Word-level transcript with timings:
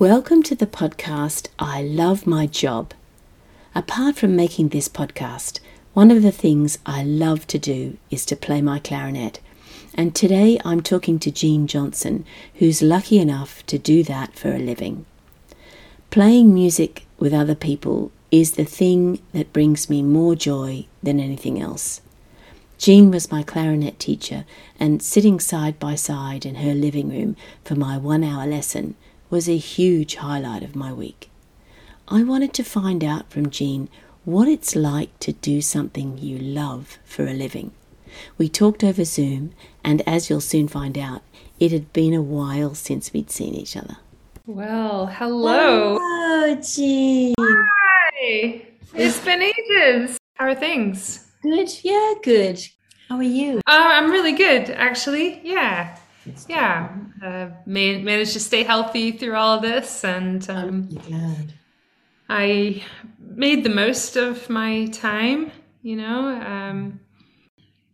Welcome 0.00 0.42
to 0.44 0.54
the 0.54 0.66
podcast 0.66 1.48
I 1.58 1.82
Love 1.82 2.26
My 2.26 2.46
Job. 2.46 2.94
Apart 3.74 4.16
from 4.16 4.34
making 4.34 4.70
this 4.70 4.88
podcast, 4.88 5.60
one 5.92 6.10
of 6.10 6.22
the 6.22 6.32
things 6.32 6.78
I 6.86 7.04
love 7.04 7.46
to 7.48 7.58
do 7.58 7.98
is 8.10 8.24
to 8.24 8.34
play 8.34 8.62
my 8.62 8.78
clarinet. 8.78 9.40
And 9.92 10.14
today 10.14 10.58
I'm 10.64 10.80
talking 10.80 11.18
to 11.18 11.30
Jean 11.30 11.66
Johnson, 11.66 12.24
who's 12.54 12.80
lucky 12.80 13.18
enough 13.18 13.62
to 13.66 13.78
do 13.78 14.02
that 14.04 14.34
for 14.34 14.54
a 14.54 14.58
living. 14.58 15.04
Playing 16.08 16.54
music 16.54 17.04
with 17.18 17.34
other 17.34 17.54
people 17.54 18.10
is 18.30 18.52
the 18.52 18.64
thing 18.64 19.20
that 19.34 19.52
brings 19.52 19.90
me 19.90 20.00
more 20.00 20.34
joy 20.34 20.86
than 21.02 21.20
anything 21.20 21.60
else. 21.60 22.00
Jean 22.78 23.10
was 23.10 23.30
my 23.30 23.42
clarinet 23.42 23.98
teacher, 23.98 24.46
and 24.78 25.02
sitting 25.02 25.38
side 25.38 25.78
by 25.78 25.94
side 25.94 26.46
in 26.46 26.54
her 26.54 26.72
living 26.72 27.10
room 27.10 27.36
for 27.62 27.74
my 27.74 27.98
one 27.98 28.24
hour 28.24 28.46
lesson 28.46 28.94
was 29.30 29.48
a 29.48 29.56
huge 29.56 30.16
highlight 30.16 30.62
of 30.62 30.74
my 30.76 30.92
week. 30.92 31.30
I 32.08 32.24
wanted 32.24 32.52
to 32.54 32.64
find 32.64 33.04
out 33.04 33.30
from 33.30 33.48
Jean 33.48 33.88
what 34.24 34.48
it's 34.48 34.74
like 34.74 35.16
to 35.20 35.32
do 35.32 35.62
something 35.62 36.18
you 36.18 36.36
love 36.36 36.98
for 37.04 37.26
a 37.26 37.32
living. 37.32 37.70
We 38.36 38.48
talked 38.48 38.82
over 38.82 39.04
Zoom, 39.04 39.52
and 39.84 40.02
as 40.06 40.28
you'll 40.28 40.40
soon 40.40 40.66
find 40.66 40.98
out, 40.98 41.22
it 41.60 41.70
had 41.70 41.92
been 41.92 42.12
a 42.12 42.20
while 42.20 42.74
since 42.74 43.12
we'd 43.12 43.30
seen 43.30 43.54
each 43.54 43.76
other. 43.76 43.98
Well, 44.46 45.06
hello. 45.06 45.96
Hello, 46.00 46.54
Jean. 46.56 47.34
Hi. 47.38 48.66
It's 48.94 49.24
been 49.24 49.42
ages. 49.42 50.18
How 50.34 50.46
are 50.46 50.54
things? 50.56 51.30
Good, 51.42 51.70
yeah, 51.84 52.14
good. 52.24 52.60
How 53.08 53.16
are 53.16 53.22
you? 53.22 53.58
Uh, 53.58 53.60
I'm 53.68 54.10
really 54.10 54.32
good, 54.32 54.70
actually. 54.70 55.40
Yeah. 55.44 55.96
Yeah. 56.48 56.88
Uh, 57.22 57.48
man- 57.66 58.04
managed 58.04 58.32
to 58.34 58.40
stay 58.40 58.62
healthy 58.62 59.12
through 59.12 59.34
all 59.34 59.56
of 59.56 59.62
this, 59.62 60.04
and 60.04 60.48
um. 60.50 60.88
I 62.28 62.84
made 63.18 63.64
the 63.64 63.70
most 63.70 64.14
of 64.16 64.48
my 64.48 64.86
time, 64.86 65.50
you 65.82 65.96
know. 65.96 66.28
Um, 66.28 67.00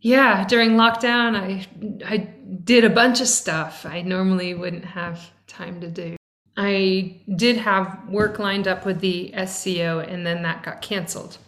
yeah, 0.01 0.45
during 0.45 0.71
lockdown, 0.71 1.35
I 1.35 1.65
I 2.05 2.17
did 2.63 2.83
a 2.83 2.89
bunch 2.89 3.19
of 3.19 3.27
stuff 3.27 3.85
I 3.85 4.03
normally 4.03 4.53
wouldn't 4.53 4.85
have 4.85 5.31
time 5.47 5.81
to 5.81 5.89
do. 5.89 6.15
I 6.55 7.21
did 7.35 7.57
have 7.57 8.07
work 8.09 8.37
lined 8.39 8.67
up 8.67 8.85
with 8.85 8.99
the 8.99 9.33
SCO, 9.45 9.99
and 9.99 10.25
then 10.25 10.43
that 10.43 10.63
got 10.63 10.81
cancelled. 10.81 11.39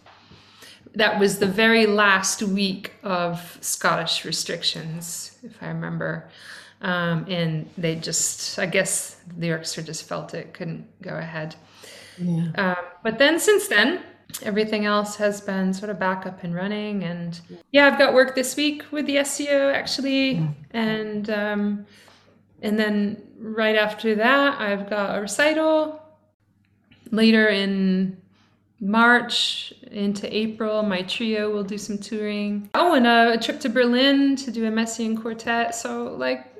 That 0.94 1.20
was 1.20 1.38
the 1.38 1.46
very 1.46 1.86
last 1.86 2.42
week 2.42 2.94
of 3.04 3.58
Scottish 3.60 4.24
restrictions, 4.24 5.38
if 5.44 5.62
I 5.62 5.68
remember. 5.68 6.28
Um, 6.82 7.26
and 7.28 7.68
they 7.76 7.96
just, 7.96 8.58
I 8.58 8.66
guess 8.66 9.16
the 9.36 9.52
orchestra 9.52 9.82
just 9.82 10.08
felt 10.08 10.32
it 10.32 10.54
couldn't 10.54 10.86
go 11.02 11.16
ahead. 11.16 11.54
Yeah. 12.18 12.50
Um, 12.56 12.84
but 13.02 13.18
then 13.18 13.38
since 13.38 13.68
then, 13.68 14.02
everything 14.42 14.86
else 14.86 15.16
has 15.16 15.40
been 15.40 15.72
sort 15.74 15.90
of 15.90 15.98
back 15.98 16.26
up 16.26 16.42
and 16.42 16.54
running. 16.54 17.04
And 17.04 17.38
yeah, 17.72 17.86
I've 17.86 17.98
got 17.98 18.14
work 18.14 18.34
this 18.34 18.56
week 18.56 18.84
with 18.90 19.06
the 19.06 19.22
SCO 19.24 19.70
actually, 19.70 20.48
and 20.70 21.28
um, 21.30 21.86
and 22.62 22.78
then 22.78 23.22
right 23.38 23.76
after 23.76 24.14
that, 24.16 24.60
I've 24.60 24.88
got 24.88 25.16
a 25.16 25.20
recital. 25.20 26.02
Later 27.12 27.48
in 27.48 28.19
March 28.80 29.74
into 29.90 30.34
April, 30.34 30.82
my 30.82 31.02
trio 31.02 31.50
will 31.50 31.64
do 31.64 31.76
some 31.76 31.98
touring. 31.98 32.70
Oh, 32.74 32.94
and 32.94 33.06
a, 33.06 33.34
a 33.34 33.38
trip 33.38 33.60
to 33.60 33.68
Berlin 33.68 34.36
to 34.36 34.50
do 34.50 34.66
a 34.66 34.70
Messiaen 34.70 35.20
quartet. 35.20 35.74
So 35.74 36.14
like, 36.18 36.54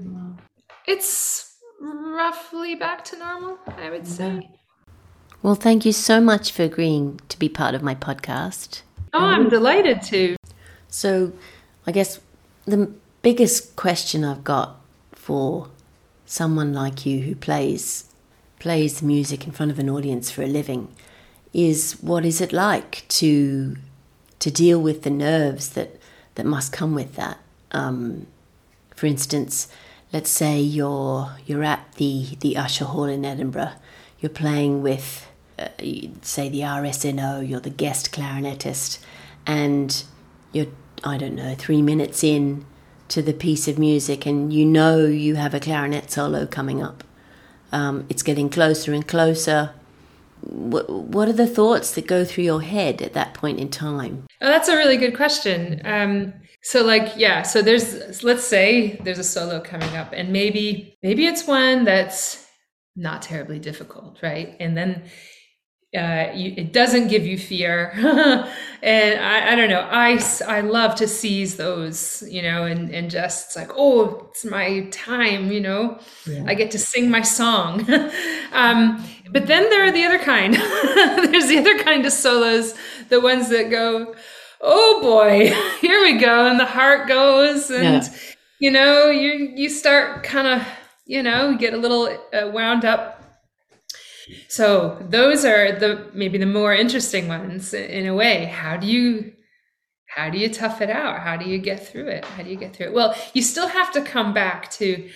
it's 0.87 1.57
roughly 1.81 2.75
back 2.75 3.05
to 3.07 3.19
normal, 3.19 3.59
I 3.77 3.91
would 3.91 4.07
say. 4.07 4.51
Well, 5.43 5.55
thank 5.55 5.87
you 5.87 5.93
so 5.93 6.21
much 6.21 6.53
for 6.53 6.63
agreeing 6.63 7.21
to 7.31 7.39
be 7.39 7.49
part 7.49 7.75
of 7.75 7.83
my 7.83 7.95
podcast. 7.95 8.83
Oh, 9.15 9.25
I'm 9.25 9.45
um, 9.45 9.49
delighted 9.49 10.03
to. 10.03 10.37
So, 10.89 11.33
I 11.87 11.93
guess 11.93 12.21
the 12.67 12.93
biggest 13.23 13.75
question 13.75 14.23
I've 14.25 14.45
got 14.45 14.77
for 15.13 15.71
someone 16.27 16.75
like 16.75 17.07
you 17.07 17.21
who 17.21 17.35
plays 17.35 18.05
plays 18.59 19.03
music 19.03 19.47
in 19.47 19.53
front 19.53 19.73
of 19.73 19.79
an 19.79 19.89
audience 19.89 20.31
for 20.31 20.43
a 20.43 20.47
living 20.47 20.95
is 21.53 21.93
what 22.01 22.25
is 22.25 22.41
it 22.41 22.53
like 22.53 23.05
to 23.09 23.77
to 24.39 24.51
deal 24.51 24.81
with 24.81 25.03
the 25.03 25.11
nerves 25.11 25.71
that 25.71 26.01
that 26.35 26.47
must 26.47 26.73
come 26.73 26.95
with 26.95 27.17
that? 27.17 27.39
Um, 27.73 28.27
for 28.95 29.07
instance, 29.07 29.69
let's 30.13 30.31
say 30.31 30.61
you're 30.61 31.33
you're 31.47 31.65
at 31.65 31.95
the 31.95 32.37
the 32.41 32.57
Usher 32.57 32.85
Hall 32.85 33.05
in 33.05 33.25
Edinburgh. 33.25 33.73
You're 34.21 34.31
playing 34.31 34.83
with, 34.83 35.27
uh, 35.59 35.69
say, 36.21 36.51
the 36.51 36.61
RSNO. 36.61 37.49
You're 37.49 37.61
the 37.61 37.71
guest 37.71 38.13
clarinetist, 38.13 38.99
and 39.47 40.03
you're 40.53 40.67
I 41.03 41.17
don't 41.17 41.35
know 41.35 41.55
three 41.55 41.83
minutes 41.83 42.23
in 42.23 42.67
to 43.09 43.23
the 43.23 43.33
piece 43.33 43.67
of 43.67 43.79
music, 43.79 44.27
and 44.27 44.53
you 44.53 44.65
know 44.65 45.07
you 45.07 45.37
have 45.37 45.55
a 45.55 45.61
clarinet 45.61 46.11
solo 46.11 46.47
coming 46.47 46.83
up. 46.83 47.03
Um, 47.73 48.05
it's 48.09 48.23
getting 48.23 48.51
closer 48.51 48.93
and 48.93 49.07
closer. 49.07 49.73
What, 50.43 50.89
what 50.89 51.29
are 51.29 51.33
the 51.33 51.47
thoughts 51.47 51.93
that 51.93 52.07
go 52.07 52.25
through 52.25 52.45
your 52.45 52.63
head 52.63 53.03
at 53.03 53.13
that 53.15 53.35
point 53.35 53.59
in 53.61 53.69
time? 53.69 54.27
Oh, 54.41 54.49
that's 54.49 54.69
a 54.69 54.77
really 54.77 54.97
good 54.97 55.17
question. 55.17 55.81
Um, 55.85 56.33
so, 56.63 56.85
like, 56.85 57.13
yeah, 57.17 57.43
so 57.43 57.63
there's, 57.63 58.23
let's 58.23 58.45
say 58.45 59.01
there's 59.05 59.19
a 59.19 59.25
solo 59.25 59.61
coming 59.61 59.97
up, 59.97 60.13
and 60.13 60.33
maybe, 60.33 60.99
maybe 61.03 61.27
it's 61.27 61.47
one 61.47 61.85
that's 61.85 62.47
not 62.97 63.23
terribly 63.23 63.59
difficult, 63.59 64.19
right? 64.23 64.57
And 64.61 64.77
then 64.77 65.05
uh, 65.97 66.31
you, 66.35 66.55
it 66.57 66.73
doesn't 66.73 67.09
give 67.09 67.27
you 67.27 67.37
fear. 67.37 67.91
and 68.83 69.21
I, 69.21 69.53
I 69.53 69.55
don't 69.57 69.71
know, 69.71 69.89
I, 69.91 70.23
I 70.47 70.61
love 70.61 70.95
to 70.97 71.09
seize 71.09 71.57
those, 71.57 72.23
you 72.29 72.43
know, 72.43 72.65
and, 72.65 72.91
and 72.95 73.11
just 73.11 73.49
it's 73.49 73.57
like, 73.57 73.71
oh, 73.75 74.29
it's 74.31 74.45
my 74.45 74.87
time, 74.93 75.51
you 75.51 75.61
know, 75.61 75.99
I 76.47 76.55
get 76.55 76.71
to 76.73 76.79
sing 76.79 77.11
my 77.11 77.23
song. 77.23 77.91
um, 78.53 79.05
but 79.33 79.49
then 79.49 79.69
there 79.69 79.85
are 79.85 79.91
the 79.91 80.05
other 80.05 80.19
kind. 80.21 80.55
There's 80.55 81.49
the 81.49 81.59
other 81.59 81.79
kind 81.83 82.07
of 82.07 82.13
solos, 82.13 82.75
the 83.09 83.21
ones 83.21 83.49
that 83.49 83.71
go, 83.71 84.15
oh 84.61 85.01
boy, 85.03 85.53
here 85.81 86.01
we 86.03 86.19
go. 86.19 86.47
And 86.47 86.61
the 86.61 86.67
heart 86.67 87.09
goes 87.09 87.71
and, 87.71 88.05
Yeah. 88.05 88.09
you 88.61 88.71
know, 88.71 89.11
you, 89.11 89.53
you 89.57 89.69
start 89.69 90.23
kind 90.23 90.47
of, 90.47 90.67
you 91.05 91.25
know, 91.25 91.51
you 91.51 91.59
get 91.59 91.75
a 91.75 91.79
little 91.79 92.07
uh, 92.33 92.49
wound 92.53 92.85
up 92.85 93.20
so 94.49 94.99
those 95.09 95.45
are 95.45 95.73
the 95.73 96.11
maybe 96.15 96.39
the 96.39 96.47
more 96.47 96.75
interesting 96.75 97.29
ones 97.29 97.75
in 97.75 98.07
a 98.07 98.15
way. 98.15 98.47
How 98.47 98.77
do 98.77 98.87
you 98.87 99.33
how 100.07 100.29
do 100.29 100.39
you 100.39 100.49
tough 100.49 100.81
it 100.81 100.91
out? 100.91 101.21
How 101.21 101.37
do 101.37 101.49
you 101.49 101.59
get 101.59 101.87
through 101.87 102.09
it? 102.09 102.25
How 102.25 102.43
do 102.43 102.51
you 102.51 102.57
get 102.57 102.75
through 102.75 102.87
it? 102.87 102.93
Well, 102.93 103.15
you 103.33 103.43
still 103.43 103.69
have 103.69 103.93
to 103.93 104.03
come 104.03 104.35
back 104.35 104.71
to 104.73 105.09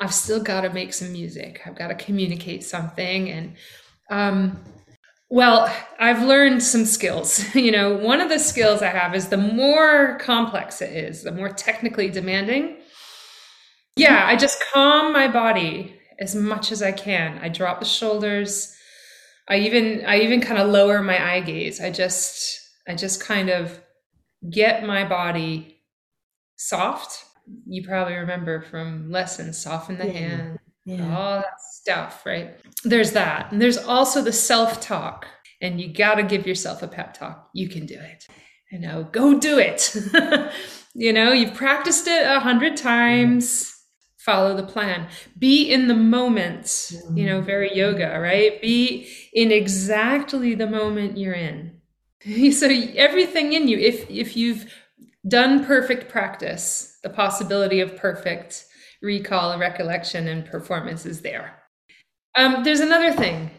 I've 0.00 0.14
still 0.14 0.42
got 0.42 0.60
to 0.62 0.70
make 0.70 0.92
some 0.92 1.12
music. 1.12 1.60
I've 1.66 1.76
got 1.76 1.88
to 1.88 1.94
communicate 1.94 2.64
something 2.64 3.30
and 3.30 3.56
um 4.10 4.58
well, 5.30 5.70
I've 5.98 6.22
learned 6.22 6.62
some 6.62 6.86
skills. 6.86 7.44
You 7.54 7.70
know, 7.70 7.96
one 7.96 8.20
of 8.20 8.30
the 8.30 8.38
skills 8.38 8.80
I 8.80 8.88
have 8.88 9.14
is 9.14 9.28
the 9.28 9.36
more 9.36 10.16
complex 10.20 10.80
it 10.80 10.96
is, 10.96 11.22
the 11.22 11.32
more 11.32 11.50
technically 11.50 12.08
demanding. 12.08 12.78
Yeah, 13.96 14.24
I 14.24 14.36
just 14.36 14.62
calm 14.72 15.12
my 15.12 15.28
body 15.28 15.98
as 16.20 16.34
much 16.34 16.72
as 16.72 16.82
I 16.82 16.92
can. 16.92 17.38
I 17.38 17.48
drop 17.48 17.80
the 17.80 17.86
shoulders. 17.86 18.74
I 19.48 19.58
even 19.58 20.04
I 20.04 20.20
even 20.20 20.40
kind 20.40 20.60
of 20.60 20.68
lower 20.68 21.02
my 21.02 21.32
eye 21.34 21.40
gaze. 21.40 21.80
I 21.80 21.90
just 21.90 22.60
I 22.86 22.94
just 22.94 23.20
kind 23.22 23.48
of 23.50 23.80
get 24.50 24.84
my 24.84 25.06
body 25.08 25.80
soft. 26.56 27.24
You 27.66 27.86
probably 27.86 28.14
remember 28.14 28.62
from 28.62 29.10
lessons, 29.10 29.58
soften 29.58 29.96
the 29.98 30.06
Yeah. 30.06 30.12
hand, 30.12 30.58
Yeah. 30.84 31.16
all 31.16 31.36
that 31.40 31.60
stuff, 31.72 32.24
right? 32.26 32.56
There's 32.84 33.12
that. 33.12 33.50
And 33.52 33.60
there's 33.60 33.78
also 33.78 34.22
the 34.22 34.32
self-talk. 34.32 35.26
And 35.60 35.80
you 35.80 35.92
got 35.92 36.16
to 36.16 36.22
give 36.22 36.46
yourself 36.46 36.82
a 36.82 36.88
pep 36.88 37.14
talk. 37.14 37.48
You 37.52 37.68
can 37.68 37.84
do 37.86 37.98
it. 37.98 38.26
You 38.70 38.78
know, 38.78 39.04
go 39.10 39.38
do 39.40 39.58
it. 39.58 39.92
you 40.94 41.12
know, 41.12 41.32
you've 41.32 41.54
practiced 41.54 42.06
it 42.06 42.26
a 42.26 42.38
hundred 42.38 42.76
times. 42.76 43.74
Follow 44.28 44.54
the 44.54 44.62
plan. 44.62 45.08
Be 45.38 45.72
in 45.72 45.88
the 45.88 45.94
moment. 45.94 46.92
You 47.14 47.24
know, 47.24 47.40
very 47.40 47.74
yoga, 47.74 48.20
right? 48.20 48.60
Be 48.60 49.08
in 49.32 49.50
exactly 49.50 50.54
the 50.54 50.66
moment 50.66 51.16
you're 51.16 51.32
in. 51.32 51.80
So 52.52 52.68
everything 52.68 53.54
in 53.54 53.68
you, 53.68 53.78
if 53.78 54.10
if 54.10 54.36
you've 54.36 54.70
done 55.26 55.64
perfect 55.64 56.10
practice, 56.10 56.98
the 57.02 57.08
possibility 57.08 57.80
of 57.80 57.96
perfect 57.96 58.66
recall 59.00 59.58
recollection 59.58 60.28
and 60.28 60.44
performance 60.44 61.06
is 61.06 61.22
there. 61.22 61.62
Um, 62.36 62.64
there's 62.64 62.80
another 62.80 63.12
thing, 63.12 63.50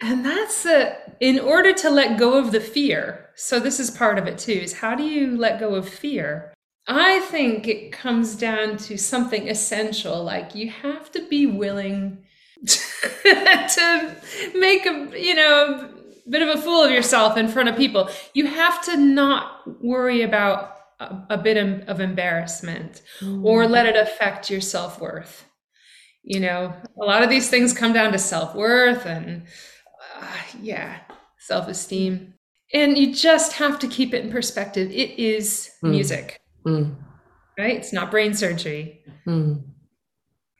and 0.00 0.24
that's 0.24 0.62
that 0.62 1.18
in 1.20 1.38
order 1.38 1.74
to 1.74 1.90
let 1.90 2.18
go 2.18 2.38
of 2.38 2.50
the 2.50 2.60
fear, 2.60 3.28
so 3.34 3.60
this 3.60 3.78
is 3.78 3.90
part 3.90 4.16
of 4.16 4.26
it 4.26 4.38
too, 4.38 4.52
is 4.52 4.72
how 4.72 4.94
do 4.94 5.02
you 5.02 5.36
let 5.36 5.60
go 5.60 5.74
of 5.74 5.86
fear? 5.86 6.53
I 6.86 7.20
think 7.20 7.66
it 7.66 7.92
comes 7.92 8.36
down 8.36 8.76
to 8.78 8.98
something 8.98 9.48
essential, 9.48 10.22
like 10.22 10.54
you 10.54 10.70
have 10.70 11.10
to 11.12 11.26
be 11.28 11.46
willing 11.46 12.24
to 12.66 14.16
make 14.54 14.86
a 14.86 15.10
you 15.18 15.34
know 15.34 15.90
bit 16.28 16.42
of 16.42 16.48
a 16.48 16.60
fool 16.60 16.82
of 16.82 16.90
yourself 16.90 17.36
in 17.36 17.48
front 17.48 17.68
of 17.68 17.76
people. 17.76 18.08
You 18.32 18.46
have 18.46 18.82
to 18.84 18.96
not 18.96 19.82
worry 19.82 20.22
about 20.22 20.78
a, 21.00 21.16
a 21.30 21.38
bit 21.38 21.56
of 21.88 22.00
embarrassment 22.00 23.02
mm. 23.20 23.44
or 23.44 23.66
let 23.66 23.86
it 23.86 23.96
affect 23.96 24.50
your 24.50 24.60
self 24.60 25.00
worth. 25.00 25.44
You 26.22 26.40
know, 26.40 26.74
a 27.00 27.04
lot 27.04 27.22
of 27.22 27.28
these 27.28 27.50
things 27.50 27.74
come 27.74 27.92
down 27.92 28.12
to 28.12 28.18
self 28.18 28.54
worth 28.54 29.04
and, 29.04 29.46
uh, 30.18 30.26
yeah, 30.60 31.00
self 31.38 31.68
esteem. 31.68 32.34
And 32.72 32.96
you 32.96 33.14
just 33.14 33.54
have 33.54 33.78
to 33.80 33.86
keep 33.86 34.14
it 34.14 34.24
in 34.24 34.32
perspective. 34.32 34.90
It 34.90 35.18
is 35.18 35.70
mm. 35.82 35.90
music, 35.90 36.40
mm. 36.66 36.94
right? 37.58 37.76
It's 37.76 37.92
not 37.92 38.10
brain 38.10 38.34
surgery. 38.34 39.02
Mm. 39.26 39.62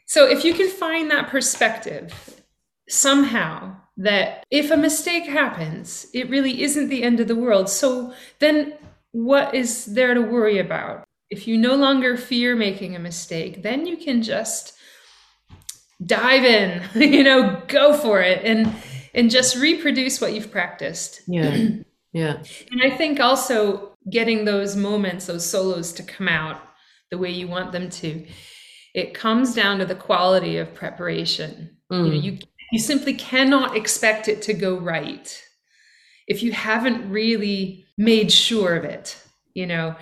So 0.07 0.29
if 0.29 0.45
you 0.45 0.55
can 0.55 0.69
find 0.69 1.11
that 1.11 1.29
perspective 1.29 2.43
somehow, 2.89 3.77
that 3.97 4.45
if 4.51 4.71
a 4.71 4.77
mistake 4.77 5.25
happens, 5.25 6.07
it 6.13 6.29
really 6.29 6.63
isn't 6.63 6.89
the 6.89 7.03
end 7.03 7.21
of 7.21 7.29
the 7.29 7.37
world. 7.37 7.69
So 7.69 8.13
then 8.41 8.75
what 9.13 9.55
is 9.55 9.87
there 9.87 10.15
to 10.15 10.21
worry 10.21 10.59
about? 10.59 11.05
If 11.31 11.47
you 11.47 11.57
no 11.57 11.75
longer 11.75 12.17
fear 12.17 12.57
making 12.57 12.97
a 12.97 12.99
mistake, 12.99 13.63
then 13.63 13.87
you 13.87 13.97
can 13.97 14.23
just 14.23 14.77
dive 16.05 16.45
in, 16.45 16.83
you 16.95 17.23
know, 17.23 17.63
go 17.69 17.97
for 17.97 18.21
it 18.21 18.45
and 18.45 18.75
and 19.15 19.31
just 19.31 19.57
reproduce 19.57 20.21
what 20.21 20.33
you've 20.33 20.51
practiced. 20.51 21.23
Yeah. 21.27 21.69
Yeah. 22.15 22.45
and 22.71 22.81
I 22.81 22.97
think 22.97 23.19
also 23.19 23.94
getting 24.11 24.45
those 24.45 24.77
moments, 24.77 25.27
those 25.27 25.47
solos 25.49 25.93
to 25.95 26.03
come 26.03 26.29
out 26.29 26.61
the 27.11 27.19
way 27.19 27.31
you 27.31 27.49
want 27.49 27.73
them 27.73 27.89
to, 27.89 28.27
it 28.95 29.15
comes 29.15 29.55
down 29.55 29.79
to 29.79 29.87
the 29.87 29.95
quality 29.95 30.59
of 30.59 30.75
preparation. 30.75 31.77
Mm. 31.93 32.05
You 32.05 32.11
know, 32.11 32.21
you 32.21 32.39
you 32.73 32.79
simply 32.79 33.15
cannot 33.15 33.77
expect 33.77 34.27
it 34.27 34.43
to 34.43 34.55
go 34.55 34.77
right 34.77 35.41
if 36.27 36.43
you 36.43 36.53
haven't 36.53 37.09
really 37.11 37.87
made 37.97 38.33
sure 38.33 38.75
of 38.75 38.85
it. 38.85 39.21
You 39.55 39.67
know, 39.67 39.95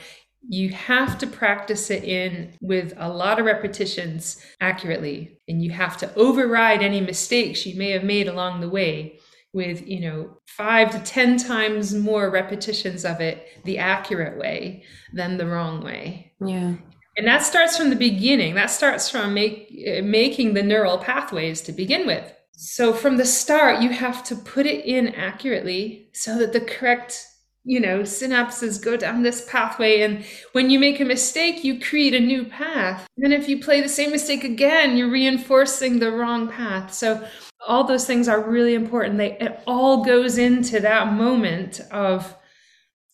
you 0.48 0.70
have 0.70 1.18
to 1.18 1.26
practice 1.26 1.90
it 1.90 2.04
in 2.04 2.54
with 2.60 2.94
a 2.96 3.08
lot 3.08 3.38
of 3.38 3.46
repetitions 3.46 4.42
accurately, 4.60 5.38
and 5.48 5.62
you 5.62 5.70
have 5.70 5.96
to 5.98 6.14
override 6.14 6.82
any 6.82 7.00
mistakes 7.00 7.66
you 7.66 7.76
may 7.76 7.90
have 7.90 8.04
made 8.04 8.28
along 8.28 8.60
the 8.60 8.70
way 8.70 9.18
with 9.52 9.86
you 9.86 10.00
know 10.00 10.38
five 10.46 10.90
to 10.90 10.98
ten 11.00 11.36
times 11.36 11.94
more 11.94 12.30
repetitions 12.30 13.04
of 13.04 13.20
it 13.20 13.46
the 13.64 13.78
accurate 13.78 14.38
way 14.38 14.82
than 15.12 15.36
the 15.36 15.46
wrong 15.46 15.82
way 15.82 16.32
yeah 16.44 16.74
and 17.18 17.26
that 17.26 17.42
starts 17.42 17.76
from 17.76 17.90
the 17.90 17.96
beginning 17.96 18.54
that 18.54 18.70
starts 18.70 19.08
from 19.08 19.34
make, 19.34 19.70
eh, 19.84 20.00
making 20.00 20.54
the 20.54 20.62
neural 20.62 20.98
pathways 20.98 21.60
to 21.60 21.72
begin 21.72 22.06
with 22.06 22.32
so 22.64 22.92
from 22.92 23.16
the 23.16 23.24
start, 23.24 23.82
you 23.82 23.90
have 23.90 24.22
to 24.24 24.36
put 24.36 24.66
it 24.66 24.84
in 24.84 25.16
accurately 25.16 26.08
so 26.12 26.38
that 26.38 26.52
the 26.52 26.60
correct, 26.60 27.26
you 27.64 27.80
know, 27.80 28.02
synapses 28.02 28.82
go 28.82 28.96
down 28.96 29.22
this 29.22 29.44
pathway. 29.50 30.02
And 30.02 30.24
when 30.52 30.70
you 30.70 30.78
make 30.78 31.00
a 31.00 31.04
mistake, 31.04 31.64
you 31.64 31.80
create 31.80 32.14
a 32.14 32.20
new 32.20 32.44
path. 32.44 33.06
And 33.18 33.32
if 33.32 33.48
you 33.48 33.60
play 33.60 33.80
the 33.80 33.88
same 33.88 34.12
mistake 34.12 34.44
again, 34.44 34.96
you're 34.96 35.10
reinforcing 35.10 35.98
the 35.98 36.12
wrong 36.12 36.48
path. 36.48 36.94
So 36.94 37.26
all 37.66 37.84
those 37.84 38.06
things 38.06 38.28
are 38.28 38.40
really 38.40 38.74
important. 38.74 39.18
They 39.18 39.38
it 39.38 39.60
all 39.66 40.04
goes 40.04 40.38
into 40.38 40.80
that 40.80 41.12
moment 41.12 41.80
of 41.90 42.34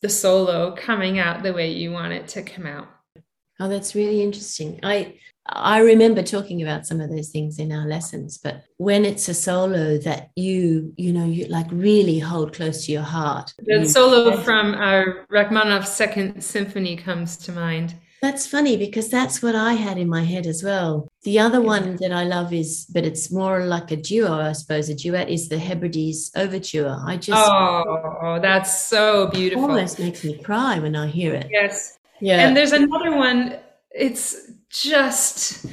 the 0.01 0.09
solo 0.09 0.75
coming 0.77 1.19
out 1.19 1.43
the 1.43 1.53
way 1.53 1.73
you 1.73 1.93
want 1.93 2.13
it 2.13 2.29
to 2.29 2.43
come 2.43 2.67
out. 2.67 2.89
Oh, 3.61 3.69
that's 3.69 3.95
really 3.95 4.23
interesting. 4.23 4.81
I 4.83 5.15
I 5.51 5.81
remember 5.81 6.23
talking 6.23 6.63
about 6.63 6.87
some 6.87 7.01
of 7.01 7.11
those 7.11 7.31
things 7.31 7.59
in 7.59 7.73
our 7.73 7.87
lessons, 7.87 8.39
but 8.39 8.65
when 8.77 9.05
it's 9.05 9.29
a 9.29 9.35
solo 9.35 9.97
that 9.99 10.31
you, 10.37 10.93
you 10.97 11.13
know, 11.13 11.25
you 11.25 11.47
like 11.47 11.67
really 11.71 12.19
hold 12.19 12.53
close 12.53 12.85
to 12.85 12.93
your 12.93 13.03
heart. 13.03 13.55
The 13.59 13.87
solo 13.87 14.37
from 14.43 14.75
uh, 14.75 15.05
Rachmaninoff's 15.31 15.93
Second 15.93 16.43
Symphony 16.43 16.97
comes 16.97 17.39
to 17.39 17.53
mind. 17.53 17.95
That's 18.21 18.47
funny 18.47 18.77
because 18.77 19.09
that's 19.09 19.43
what 19.43 19.55
I 19.55 19.75
had 19.75 19.97
in 19.97 20.09
my 20.09 20.23
head 20.23 20.47
as 20.47 20.65
well. 20.65 21.09
The 21.23 21.39
other 21.39 21.61
one 21.61 21.97
that 21.97 22.13
I 22.13 22.25
love 22.25 22.53
is, 22.53 22.87
but 22.93 23.05
it's 23.05 23.31
more 23.31 23.65
like 23.65 23.93
a 23.93 23.97
duo, 23.97 24.33
I 24.33 24.53
suppose. 24.53 24.89
A 24.89 24.95
duet 24.95 25.29
is 25.29 25.49
the 25.49 25.59
Hebrides 25.59 26.33
Overture. 26.35 26.99
I 27.07 27.17
just 27.17 27.39
oh, 27.41 28.39
that's 28.43 28.89
so 28.89 29.29
beautiful. 29.29 29.71
Almost 29.71 30.01
makes 30.01 30.25
me 30.25 30.37
cry 30.39 30.81
when 30.81 30.97
I 30.97 31.07
hear 31.07 31.33
it. 31.35 31.47
Yes, 31.51 31.99
yeah. 32.21 32.47
And 32.47 32.57
there's 32.57 32.73
another 32.73 33.17
one. 33.17 33.57
It's 33.93 34.51
just 34.69 35.67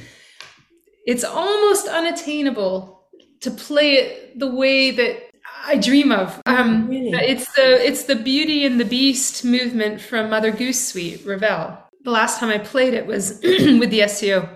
it's 1.06 1.24
almost 1.24 1.88
unattainable 1.88 3.08
to 3.40 3.50
play 3.50 3.94
it 3.94 4.38
the 4.38 4.54
way 4.54 4.92
that 4.92 5.30
I 5.64 5.78
dream 5.78 6.12
of. 6.12 6.40
Um, 6.46 6.88
really? 6.88 7.10
It's 7.10 7.52
the 7.56 7.84
it's 7.84 8.04
the 8.04 8.16
Beauty 8.16 8.64
and 8.66 8.78
the 8.78 8.84
Beast 8.84 9.44
movement 9.44 10.00
from 10.00 10.30
Mother 10.30 10.52
Goose 10.52 10.86
Suite, 10.86 11.26
Ravel. 11.26 11.78
The 12.06 12.12
last 12.12 12.38
time 12.38 12.50
I 12.50 12.58
played 12.58 12.94
it 12.94 13.04
was 13.04 13.40
with 13.42 13.90
the 13.90 14.06
SCO, 14.06 14.48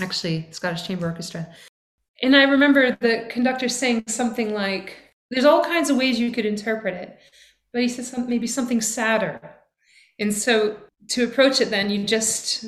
actually 0.00 0.46
Scottish 0.52 0.86
Chamber 0.86 1.08
Orchestra, 1.08 1.48
and 2.22 2.36
I 2.36 2.44
remember 2.44 2.96
the 3.00 3.26
conductor 3.28 3.68
saying 3.68 4.04
something 4.06 4.54
like, 4.54 4.96
"There's 5.32 5.44
all 5.44 5.64
kinds 5.64 5.90
of 5.90 5.96
ways 5.96 6.20
you 6.20 6.30
could 6.30 6.46
interpret 6.46 6.94
it," 6.94 7.18
but 7.72 7.82
he 7.82 7.88
said 7.88 8.04
some, 8.04 8.28
maybe 8.28 8.46
something 8.46 8.80
sadder, 8.80 9.40
and 10.20 10.32
so 10.32 10.76
to 11.08 11.24
approach 11.24 11.60
it, 11.60 11.70
then 11.70 11.90
you 11.90 12.06
just 12.06 12.64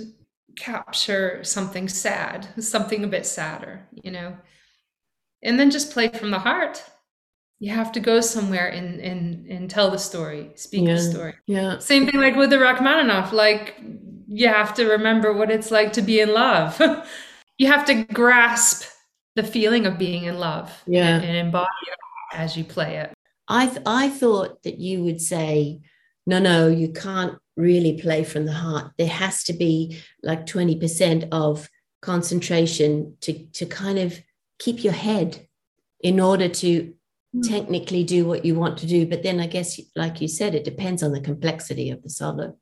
capture 0.56 1.44
something 1.44 1.88
sad, 1.88 2.48
something 2.58 3.04
a 3.04 3.06
bit 3.06 3.24
sadder, 3.24 3.86
you 4.02 4.10
know, 4.10 4.36
and 5.44 5.60
then 5.60 5.70
just 5.70 5.92
play 5.92 6.08
from 6.08 6.32
the 6.32 6.40
heart. 6.40 6.82
You 7.62 7.70
have 7.70 7.92
to 7.92 8.00
go 8.00 8.20
somewhere 8.20 8.68
and 8.68 9.00
and 9.00 9.46
and 9.46 9.70
tell 9.70 9.90
the 9.90 9.98
story, 9.98 10.50
speak 10.56 10.86
yeah. 10.86 10.94
the 10.94 11.00
story. 11.00 11.34
Yeah. 11.46 11.78
Same 11.78 12.06
thing 12.06 12.20
like 12.20 12.36
with 12.36 12.50
the 12.50 12.58
Rachmaninoff. 12.58 13.32
Like 13.32 13.80
you 14.26 14.48
have 14.48 14.74
to 14.74 14.86
remember 14.86 15.32
what 15.32 15.50
it's 15.50 15.70
like 15.70 15.92
to 15.92 16.02
be 16.02 16.20
in 16.20 16.32
love. 16.32 16.80
you 17.58 17.68
have 17.68 17.84
to 17.86 17.94
grasp 18.02 18.84
the 19.36 19.42
feeling 19.42 19.86
of 19.86 19.98
being 19.98 20.24
in 20.24 20.38
love. 20.38 20.82
Yeah. 20.86 21.16
And, 21.16 21.24
and 21.24 21.36
embody 21.36 21.68
it 21.86 21.98
as 22.36 22.56
you 22.56 22.64
play 22.64 22.96
it. 22.96 23.12
I 23.48 23.66
th- 23.66 23.82
I 23.86 24.08
thought 24.08 24.62
that 24.62 24.78
you 24.78 25.04
would 25.04 25.20
say, 25.20 25.82
no, 26.26 26.38
no, 26.38 26.68
you 26.68 26.92
can't 26.92 27.38
really 27.56 28.00
play 28.00 28.24
from 28.24 28.46
the 28.46 28.52
heart. 28.52 28.92
There 28.96 29.08
has 29.08 29.44
to 29.44 29.52
be 29.52 30.00
like 30.22 30.46
20% 30.46 31.28
of 31.32 31.68
concentration 32.00 33.16
to, 33.20 33.46
to 33.52 33.66
kind 33.66 33.98
of 33.98 34.20
keep 34.58 34.82
your 34.82 34.92
head 34.94 35.46
in 36.00 36.20
order 36.20 36.48
to. 36.48 36.94
Hmm. 37.32 37.40
technically 37.40 38.04
do 38.04 38.26
what 38.26 38.44
you 38.44 38.54
want 38.54 38.78
to 38.78 38.86
do. 38.86 39.06
But 39.06 39.22
then 39.22 39.40
I 39.40 39.46
guess, 39.46 39.80
like 39.96 40.20
you 40.20 40.28
said, 40.28 40.54
it 40.54 40.64
depends 40.64 41.02
on 41.02 41.12
the 41.12 41.20
complexity 41.20 41.90
of 41.90 42.02
the 42.02 42.10
solo. 42.10 42.56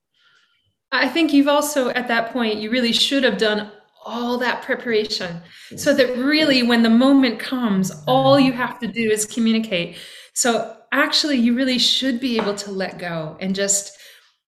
I 0.92 1.08
think 1.08 1.32
you've 1.32 1.48
also, 1.48 1.90
at 1.90 2.08
that 2.08 2.32
point, 2.32 2.58
you 2.58 2.70
really 2.70 2.92
should 2.92 3.24
have 3.24 3.38
done 3.38 3.70
all 4.04 4.38
that 4.38 4.62
preparation 4.62 5.40
so 5.76 5.94
that 5.94 6.16
really 6.16 6.62
when 6.62 6.82
the 6.82 6.90
moment 6.90 7.38
comes 7.38 7.90
mm-hmm. 7.90 8.08
all 8.08 8.40
you 8.40 8.52
have 8.52 8.78
to 8.80 8.86
do 8.86 9.10
is 9.10 9.26
communicate. 9.26 9.96
So 10.34 10.76
actually 10.92 11.36
you 11.36 11.54
really 11.54 11.78
should 11.78 12.20
be 12.20 12.36
able 12.38 12.54
to 12.54 12.70
let 12.70 12.98
go 12.98 13.36
and 13.40 13.54
just 13.54 13.96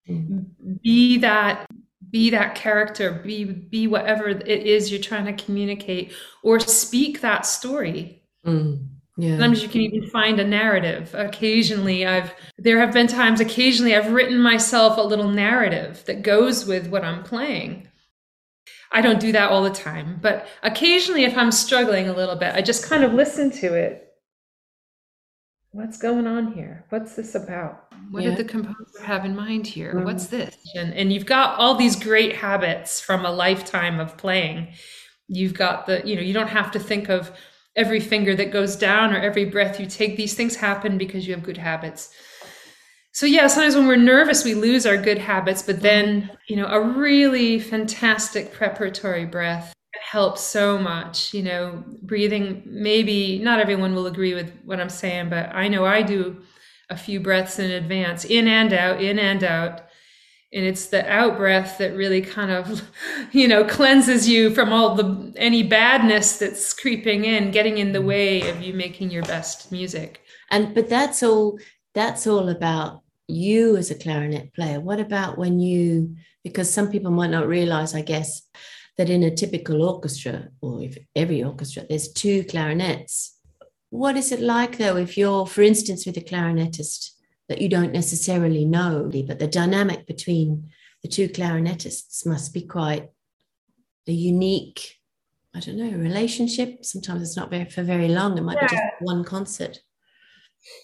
mm. 0.09 0.45
be 0.81 1.17
that 1.19 1.67
be 2.09 2.29
that 2.29 2.55
character 2.55 3.21
be 3.23 3.43
be 3.45 3.87
whatever 3.87 4.27
it 4.27 4.47
is 4.47 4.91
you're 4.91 5.01
trying 5.01 5.25
to 5.25 5.43
communicate 5.43 6.13
or 6.43 6.59
speak 6.59 7.21
that 7.21 7.45
story. 7.45 8.23
Mm, 8.45 8.87
yeah. 9.17 9.31
sometimes 9.31 9.61
you 9.61 9.69
can 9.69 9.81
even 9.81 10.09
find 10.09 10.39
a 10.39 10.47
narrative 10.47 11.13
occasionally 11.13 12.05
i've 12.05 12.33
there 12.57 12.79
have 12.79 12.93
been 12.93 13.07
times 13.07 13.39
occasionally 13.39 13.95
i've 13.95 14.11
written 14.11 14.39
myself 14.41 14.97
a 14.97 15.01
little 15.01 15.29
narrative 15.29 16.03
that 16.05 16.23
goes 16.23 16.65
with 16.65 16.87
what 16.87 17.03
i'm 17.03 17.23
playing 17.23 17.87
i 18.91 19.01
don't 19.01 19.19
do 19.19 19.31
that 19.31 19.49
all 19.49 19.63
the 19.63 19.69
time 19.69 20.19
but 20.21 20.47
occasionally 20.63 21.23
if 21.23 21.37
i'm 21.37 21.51
struggling 21.51 22.07
a 22.07 22.13
little 22.13 22.35
bit 22.35 22.55
i 22.55 22.61
just 22.61 22.85
kind 22.85 23.03
of 23.03 23.13
listen 23.13 23.51
to 23.51 23.73
it 23.73 24.03
what's 25.73 25.97
going 25.97 26.27
on 26.27 26.53
here? 26.53 26.85
What's 26.89 27.15
this 27.15 27.35
about? 27.35 27.87
What 28.11 28.23
yeah. 28.23 28.29
did 28.29 28.37
the 28.37 28.49
composer 28.49 29.03
have 29.03 29.25
in 29.25 29.35
mind 29.35 29.67
here? 29.67 29.93
Mm-hmm. 29.93 30.05
What's 30.05 30.27
this? 30.27 30.55
And, 30.75 30.93
and 30.93 31.11
you've 31.11 31.25
got 31.25 31.59
all 31.59 31.75
these 31.75 31.95
great 31.95 32.35
habits 32.35 33.01
from 33.01 33.25
a 33.25 33.31
lifetime 33.31 33.99
of 33.99 34.15
playing. 34.15 34.73
You've 35.27 35.55
got 35.55 35.87
the, 35.87 36.01
you 36.05 36.15
know, 36.15 36.21
you 36.21 36.33
don't 36.33 36.47
have 36.47 36.71
to 36.71 36.79
think 36.79 37.09
of 37.09 37.31
every 37.75 37.99
finger 37.99 38.35
that 38.35 38.51
goes 38.51 38.75
down 38.75 39.13
or 39.13 39.17
every 39.17 39.45
breath 39.45 39.79
you 39.79 39.85
take. 39.85 40.15
These 40.15 40.35
things 40.35 40.55
happen 40.55 40.97
because 40.97 41.27
you 41.27 41.33
have 41.33 41.43
good 41.43 41.57
habits. 41.57 42.09
So 43.11 43.25
yeah, 43.27 43.47
sometimes 43.47 43.75
when 43.75 43.87
we're 43.87 43.95
nervous, 43.95 44.43
we 44.43 44.55
lose 44.55 44.85
our 44.85 44.97
good 44.97 45.19
habits, 45.19 45.61
but 45.61 45.81
then, 45.81 46.31
you 46.47 46.55
know, 46.55 46.65
a 46.65 46.81
really 46.81 47.59
fantastic 47.59 48.51
preparatory 48.51 49.25
breath 49.25 49.73
helps 50.01 50.41
so 50.41 50.77
much. 50.77 51.33
You 51.33 51.43
know, 51.43 51.83
breathing, 52.01 52.63
maybe 52.65 53.39
not 53.39 53.59
everyone 53.59 53.93
will 53.93 54.07
agree 54.07 54.33
with 54.33 54.51
what 54.65 54.79
I'm 54.79 54.89
saying, 54.89 55.29
but 55.29 55.53
I 55.53 55.67
know 55.67 55.85
I 55.85 56.01
do 56.01 56.41
a 56.89 56.97
few 56.97 57.19
breaths 57.19 57.59
in 57.59 57.71
advance, 57.71 58.25
in 58.25 58.47
and 58.47 58.73
out, 58.73 59.01
in 59.01 59.19
and 59.19 59.43
out. 59.43 59.81
And 60.53 60.65
it's 60.65 60.87
the 60.87 61.09
out 61.11 61.37
breath 61.37 61.77
that 61.79 61.95
really 61.95 62.21
kind 62.21 62.51
of 62.51 62.81
you 63.31 63.47
know 63.47 63.63
cleanses 63.65 64.27
you 64.27 64.53
from 64.53 64.71
all 64.71 64.95
the 64.95 65.33
any 65.37 65.63
badness 65.63 66.37
that's 66.37 66.73
creeping 66.73 67.25
in 67.25 67.51
getting 67.51 67.77
in 67.79 67.91
the 67.91 67.99
mm. 67.99 68.05
way 68.05 68.49
of 68.49 68.61
you 68.61 68.73
making 68.73 69.11
your 69.11 69.23
best 69.23 69.71
music. 69.71 70.21
And 70.51 70.73
but 70.73 70.89
that's 70.89 71.23
all 71.23 71.59
that's 71.93 72.27
all 72.27 72.49
about 72.49 73.01
you 73.27 73.77
as 73.77 73.91
a 73.91 73.95
clarinet 73.95 74.53
player. 74.53 74.79
What 74.79 74.99
about 74.99 75.37
when 75.37 75.59
you 75.59 76.15
because 76.43 76.71
some 76.71 76.91
people 76.91 77.11
might 77.11 77.29
not 77.29 77.47
realize 77.47 77.95
i 77.95 78.01
guess 78.01 78.41
that 78.97 79.09
in 79.09 79.23
a 79.23 79.33
typical 79.33 79.81
orchestra 79.81 80.49
or 80.61 80.83
if 80.83 80.97
every 81.15 81.43
orchestra 81.43 81.83
there's 81.89 82.11
two 82.11 82.43
clarinets. 82.43 83.37
What 83.89 84.17
is 84.17 84.31
it 84.31 84.39
like 84.39 84.77
though 84.77 84.97
if 84.97 85.17
you're 85.17 85.47
for 85.47 85.61
instance 85.61 86.05
with 86.05 86.17
a 86.17 86.21
clarinetist 86.21 87.12
that 87.53 87.61
you 87.61 87.69
don't 87.69 87.93
necessarily 87.93 88.65
know, 88.65 89.11
but 89.27 89.37
the 89.37 89.45
dynamic 89.45 90.07
between 90.07 90.71
the 91.03 91.07
two 91.07 91.29
clarinetists 91.29 92.25
must 92.25 92.51
be 92.51 92.63
quite 92.63 93.11
a 94.07 94.11
unique, 94.11 94.99
I 95.53 95.59
don't 95.59 95.77
know, 95.77 95.95
relationship. 95.95 96.83
Sometimes 96.83 97.21
it's 97.21 97.37
not 97.37 97.51
very 97.51 97.65
for 97.65 97.83
very 97.83 98.07
long. 98.07 98.39
It 98.39 98.41
might 98.41 98.55
yeah. 98.55 98.67
be 98.67 98.75
just 98.75 98.83
one 99.01 99.23
concert. 99.23 99.81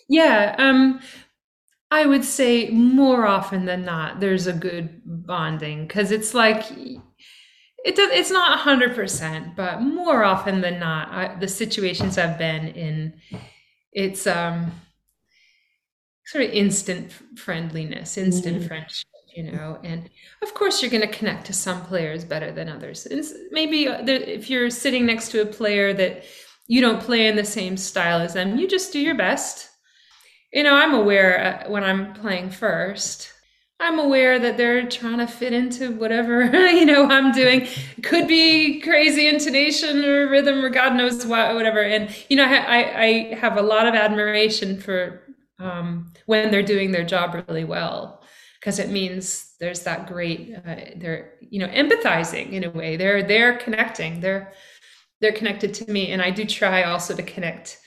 Yeah. 0.07 0.55
Um, 0.59 0.99
I 1.89 2.05
would 2.05 2.23
say 2.23 2.69
more 2.69 3.25
often 3.25 3.65
than 3.65 3.83
not, 3.83 4.19
there's 4.19 4.45
a 4.45 4.53
good 4.53 5.01
bonding 5.03 5.87
because 5.87 6.11
it's 6.11 6.35
like 6.35 6.69
it 6.71 7.95
does, 7.95 8.11
it's 8.11 8.29
not 8.29 8.59
100%, 8.59 9.55
but 9.55 9.81
more 9.81 10.23
often 10.23 10.61
than 10.61 10.77
not, 10.79 11.07
I, 11.09 11.35
the 11.39 11.47
situations 11.47 12.19
I've 12.19 12.37
been 12.37 12.67
in, 12.67 13.19
it's 13.91 14.27
um 14.27 14.71
sort 16.29 16.43
of 16.43 16.51
instant 16.51 17.11
friendliness, 17.35 18.15
instant 18.15 18.61
mm. 18.61 18.67
friendship, 18.67 19.07
you 19.35 19.51
know. 19.51 19.79
And 19.83 20.07
of 20.43 20.53
course, 20.53 20.79
you're 20.79 20.91
going 20.91 21.01
to 21.01 21.17
connect 21.17 21.47
to 21.47 21.53
some 21.53 21.81
players 21.85 22.23
better 22.23 22.51
than 22.51 22.69
others. 22.69 23.07
And 23.07 23.25
maybe 23.49 23.87
uh, 23.87 24.05
if 24.05 24.47
you're 24.47 24.69
sitting 24.69 25.07
next 25.07 25.29
to 25.31 25.41
a 25.41 25.45
player 25.45 25.91
that 25.95 26.25
you 26.67 26.81
don't 26.81 27.01
play 27.01 27.25
in 27.25 27.35
the 27.35 27.43
same 27.43 27.75
style 27.77 28.21
as 28.21 28.35
them, 28.35 28.59
you 28.59 28.67
just 28.67 28.93
do 28.93 28.99
your 28.99 29.15
best. 29.15 29.69
You 30.53 30.61
know, 30.61 30.75
I'm 30.75 30.93
aware 30.93 31.63
uh, 31.65 31.69
when 31.71 31.83
I'm 31.83 32.13
playing 32.13 32.51
first. 32.51 33.33
I'm 33.79 33.97
aware 33.97 34.37
that 34.37 34.55
they're 34.55 34.87
trying 34.87 35.19
to 35.19 35.27
fit 35.27 35.53
into 35.53 35.93
whatever 35.93 36.43
you 36.69 36.85
know 36.85 37.05
I'm 37.05 37.31
doing. 37.31 37.67
Could 38.03 38.27
be 38.27 38.81
crazy 38.81 39.27
intonation 39.27 40.05
or 40.05 40.29
rhythm 40.29 40.63
or 40.63 40.69
God 40.69 40.95
knows 40.95 41.25
what, 41.25 41.55
whatever. 41.55 41.81
And 41.81 42.15
you 42.29 42.37
know, 42.37 42.45
I, 42.45 43.03
I 43.03 43.35
have 43.35 43.57
a 43.57 43.63
lot 43.63 43.87
of 43.87 43.95
admiration 43.95 44.79
for 44.79 45.23
um, 45.59 46.11
when 46.25 46.51
they're 46.51 46.63
doing 46.63 46.91
their 46.91 47.05
job 47.05 47.43
really 47.47 47.65
well 47.65 48.23
because 48.59 48.79
it 48.79 48.89
means 48.89 49.55
there's 49.59 49.81
that 49.81 50.07
great 50.07 50.53
uh, 50.65 50.75
they're 50.97 51.33
you 51.41 51.59
know 51.59 51.67
empathizing 51.67 52.51
in 52.51 52.63
a 52.63 52.69
way. 52.69 52.97
They're 52.97 53.23
they're 53.23 53.57
connecting. 53.57 54.19
They're 54.19 54.53
they're 55.21 55.33
connected 55.33 55.73
to 55.73 55.91
me 55.91 56.11
and 56.11 56.21
i 56.21 56.31
do 56.31 56.45
try 56.45 56.83
also 56.83 57.13
to 57.15 57.23
connect 57.23 57.77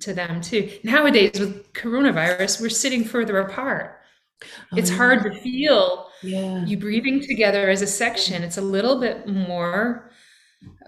to 0.00 0.12
them 0.12 0.40
too. 0.40 0.70
Nowadays 0.84 1.38
with 1.40 1.72
coronavirus 1.72 2.60
we're 2.60 2.68
sitting 2.68 3.04
further 3.04 3.38
apart. 3.38 4.00
Oh, 4.44 4.76
it's 4.76 4.90
hard 4.90 5.22
to 5.22 5.34
feel 5.40 6.10
yeah. 6.22 6.64
you 6.64 6.76
breathing 6.76 7.20
together 7.20 7.70
as 7.70 7.80
a 7.80 7.86
section. 7.86 8.42
It's 8.42 8.58
a 8.58 8.62
little 8.62 9.00
bit 9.00 9.26
more 9.26 10.10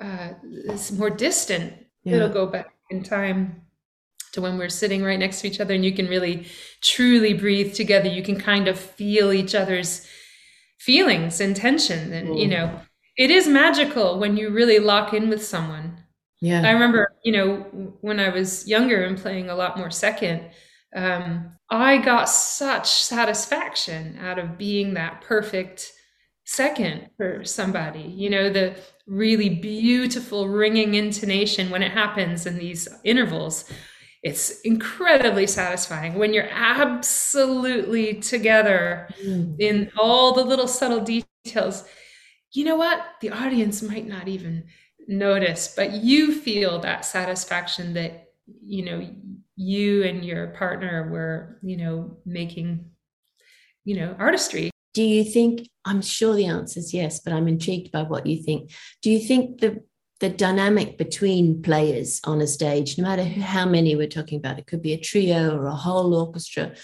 uh, 0.01 0.31
it's 0.45 0.93
more 0.93 1.11
distant. 1.11 1.73
Yeah. 2.05 2.17
it'll 2.17 2.29
go 2.29 2.47
back 2.47 2.69
in 2.91 3.03
time 3.03 3.63
to 4.33 4.41
when 4.41 4.59
we're 4.59 4.69
sitting 4.69 5.03
right 5.03 5.19
next 5.19 5.41
to 5.41 5.47
each 5.47 5.61
other 5.61 5.75
and 5.75 5.85
you 5.85 5.93
can 5.93 6.07
really 6.07 6.47
truly 6.83 7.35
breathe 7.35 7.75
together. 7.75 8.09
You 8.09 8.23
can 8.23 8.39
kind 8.41 8.69
of 8.69 8.79
feel 8.79 9.33
each 9.33 9.55
other's 9.55 10.07
feelings 10.81 11.41
and 11.41 11.57
tension 11.57 12.13
and 12.13 12.29
mm. 12.29 12.41
you 12.41 12.47
know 12.47 12.81
it 13.17 13.33
is 13.33 13.49
magical 13.49 14.21
when 14.21 14.37
you 14.37 14.51
really 14.51 14.79
lock 14.79 15.13
in 15.13 15.29
with 15.29 15.45
someone. 15.45 16.05
Yeah. 16.41 16.63
I 16.65 16.71
remember 16.71 17.15
you 17.25 17.33
know 17.33 17.57
when 18.01 18.21
i 18.21 18.29
was 18.29 18.67
younger 18.69 19.05
and 19.05 19.19
playing 19.19 19.51
a 19.51 19.57
lot 19.57 19.77
more 19.77 19.91
second 19.91 20.43
um, 20.95 21.51
i 21.69 21.99
got 21.99 22.29
such 22.29 22.87
satisfaction 22.87 24.17
out 24.21 24.39
of 24.39 24.57
being 24.57 24.95
that 24.95 25.21
perfect 25.23 25.93
second 26.49 27.11
for 27.19 27.45
somebody. 27.45 28.01
You 28.01 28.31
know 28.31 28.51
the 28.51 28.75
really 29.07 29.51
beautiful 29.51 30.49
ringing 30.49 30.95
intonation 30.95 31.69
when 31.69 31.83
it 31.83 31.93
happens 31.93 32.47
in 32.47 32.57
these 32.57 32.89
intervals 33.05 33.71
it's 34.23 34.61
incredibly 34.63 35.47
satisfying 35.47 36.15
when 36.15 36.35
you're 36.35 36.49
absolutely 36.51 38.15
together 38.15 39.09
mm. 39.25 39.55
in 39.61 39.91
all 39.97 40.33
the 40.35 40.45
little 40.45 40.69
subtle 40.69 41.01
details. 41.01 41.85
You 42.53 42.65
know 42.65 42.77
what? 42.77 43.01
The 43.21 43.31
audience 43.31 43.83
might 43.83 44.07
not 44.07 44.27
even 44.27 44.65
notice, 45.07 45.73
but 45.77 45.93
you 45.93 46.35
feel 46.35 46.81
that 46.81 47.05
satisfaction 47.05 47.95
that, 47.95 48.29
you 48.65 48.85
know, 48.85 49.09
you 49.55 50.05
and 50.05 50.25
your 50.25 50.49
partner 50.49 51.09
were, 51.11 51.59
you 51.63 51.77
know, 51.77 52.19
making, 52.25 52.91
you 53.85 53.97
know, 53.97 54.17
artistry. 54.19 54.71
Do 54.95 55.03
you 55.03 55.25
think, 55.25 55.69
I'm 55.85 56.03
sure 56.03 56.35
the 56.35 56.47
answer 56.47 56.81
is 56.81 56.93
yes, 56.93 57.21
but 57.21 57.33
I'm 57.33 57.47
intrigued 57.47 57.93
by 57.93 58.03
what 58.03 58.27
you 58.27 58.43
think. 58.43 58.73
Do 59.03 59.11
you 59.11 59.21
think 59.21 59.61
the 59.61 59.85
the 60.21 60.29
dynamic 60.29 60.99
between 60.99 61.63
players 61.63 62.21
on 62.25 62.41
a 62.41 62.47
stage, 62.47 62.99
no 62.99 63.05
matter 63.05 63.25
how 63.25 63.67
many 63.67 63.95
we're 63.95 64.09
talking 64.09 64.39
about, 64.39 64.59
it 64.59 64.67
could 64.67 64.83
be 64.83 64.93
a 64.93 65.01
trio 65.01 65.57
or 65.57 65.67
a 65.67 65.75
whole 65.75 66.15
orchestra, 66.15 66.75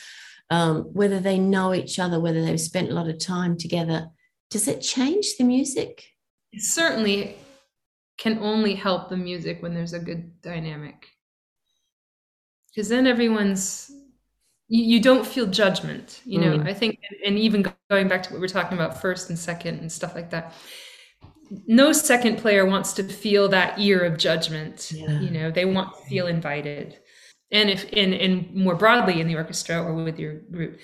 um, 0.51 0.83
whether 0.93 1.19
they 1.19 1.39
know 1.39 1.75
each 1.75 1.99
other, 1.99 2.21
whether 2.21 2.45
they've 2.45 2.61
spent 2.61 2.91
a 2.91 2.95
lot 2.95 3.09
of 3.09 3.19
time 3.19 3.57
together, 3.57 4.09
does 4.51 4.69
it 4.69 4.81
change 4.81 5.37
the 5.37 5.45
music? 5.45 6.05
It 6.53 6.63
certainly 6.63 7.37
can 8.19 8.39
only 8.39 8.75
help 8.75 9.09
the 9.09 9.17
music 9.17 9.63
when 9.63 9.75
there's 9.75 9.95
a 9.95 9.99
good 9.99 10.41
dynamic. 10.41 11.09
Because 12.69 12.89
then 12.89 13.07
everyone's, 13.07 13.91
you, 14.69 14.85
you, 14.85 15.01
don't 15.01 15.27
feel 15.27 15.47
judgment. 15.47 16.21
You 16.25 16.41
know, 16.41 16.59
mm. 16.59 16.69
I 16.69 16.75
think, 16.75 17.01
and 17.25 17.37
even 17.39 17.67
going 17.91 18.09
back 18.09 18.23
to 18.25 18.33
what 18.33 18.41
we 18.41 18.45
are 18.45 18.49
talking 18.49 18.79
about 18.79 19.01
first 19.01 19.31
and 19.31 19.39
second 19.39 19.81
and 19.81 19.91
stuff 19.91 20.15
like 20.15 20.31
that, 20.31 20.55
no 21.67 21.93
second 21.93 22.37
player 22.39 22.65
wants 22.67 22.93
to 22.95 23.05
feel 23.05 23.49
that 23.49 23.79
ear 23.79 24.01
of 24.01 24.19
judgment. 24.19 24.93
Yeah. 24.95 25.21
you 25.21 25.31
know 25.31 25.51
they 25.51 25.65
want 25.65 25.97
to 25.97 26.03
feel 26.09 26.27
invited. 26.27 26.99
And 27.51 27.71
if 27.71 27.85
in 27.91 28.13
in 28.13 28.51
more 28.53 28.75
broadly 28.75 29.21
in 29.21 29.29
the 29.29 29.37
orchestra 29.37 29.83
or 29.83 29.95
with 29.95 30.19
your 30.19 30.35
group. 30.35 30.79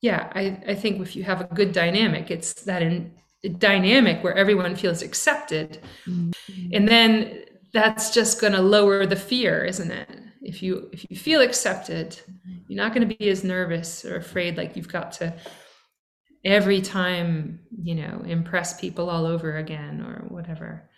Yeah 0.00 0.30
i 0.34 0.60
i 0.68 0.74
think 0.74 1.00
if 1.00 1.16
you 1.16 1.24
have 1.24 1.40
a 1.40 1.54
good 1.54 1.72
dynamic 1.72 2.30
it's 2.30 2.52
that 2.64 2.82
in 2.82 3.12
dynamic 3.58 4.22
where 4.24 4.34
everyone 4.34 4.76
feels 4.76 5.02
accepted. 5.02 5.80
Mm-hmm. 6.06 6.74
and 6.74 6.88
then 6.88 7.44
that's 7.72 8.14
just 8.14 8.40
going 8.40 8.52
to 8.52 8.62
lower 8.62 9.04
the 9.04 9.16
fear 9.16 9.64
isn't 9.64 9.90
it? 9.90 10.08
If 10.42 10.62
you 10.62 10.90
if 10.92 11.06
you 11.10 11.16
feel 11.16 11.40
accepted 11.40 12.18
you're 12.68 12.82
not 12.82 12.94
going 12.94 13.08
to 13.08 13.16
be 13.16 13.28
as 13.28 13.44
nervous 13.44 14.04
or 14.04 14.16
afraid 14.16 14.56
like 14.56 14.76
you've 14.76 14.88
got 14.88 15.12
to 15.12 15.34
every 16.44 16.80
time, 16.80 17.60
you 17.82 17.94
know, 17.94 18.22
impress 18.26 18.78
people 18.78 19.08
all 19.08 19.26
over 19.26 19.56
again 19.56 20.02
or 20.02 20.26
whatever. 20.28 20.90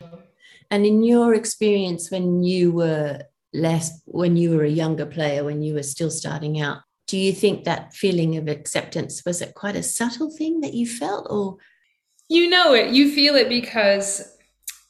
And 0.70 0.84
in 0.84 1.04
your 1.04 1.34
experience, 1.34 2.10
when 2.10 2.42
you 2.42 2.72
were 2.72 3.22
less, 3.52 4.02
when 4.06 4.36
you 4.36 4.56
were 4.56 4.64
a 4.64 4.70
younger 4.70 5.06
player, 5.06 5.44
when 5.44 5.62
you 5.62 5.74
were 5.74 5.82
still 5.82 6.10
starting 6.10 6.60
out, 6.60 6.78
do 7.06 7.16
you 7.16 7.32
think 7.32 7.64
that 7.64 7.94
feeling 7.94 8.36
of 8.36 8.48
acceptance 8.48 9.22
was 9.24 9.40
it 9.40 9.54
quite 9.54 9.76
a 9.76 9.82
subtle 9.82 10.30
thing 10.30 10.60
that 10.60 10.74
you 10.74 10.86
felt 10.86 11.28
or? 11.30 11.58
You 12.28 12.50
know 12.50 12.74
it, 12.74 12.90
you 12.90 13.12
feel 13.12 13.36
it 13.36 13.48
because 13.48 14.36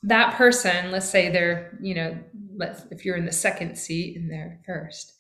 that 0.02 0.34
person, 0.36 0.90
let's 0.90 1.08
say 1.08 1.28
they're, 1.28 1.78
you 1.82 1.94
know, 1.94 2.18
let's, 2.56 2.84
if 2.90 3.04
you're 3.04 3.16
in 3.16 3.26
the 3.26 3.32
second 3.32 3.76
seat 3.76 4.16
and 4.16 4.30
they're 4.30 4.58
first, 4.64 5.12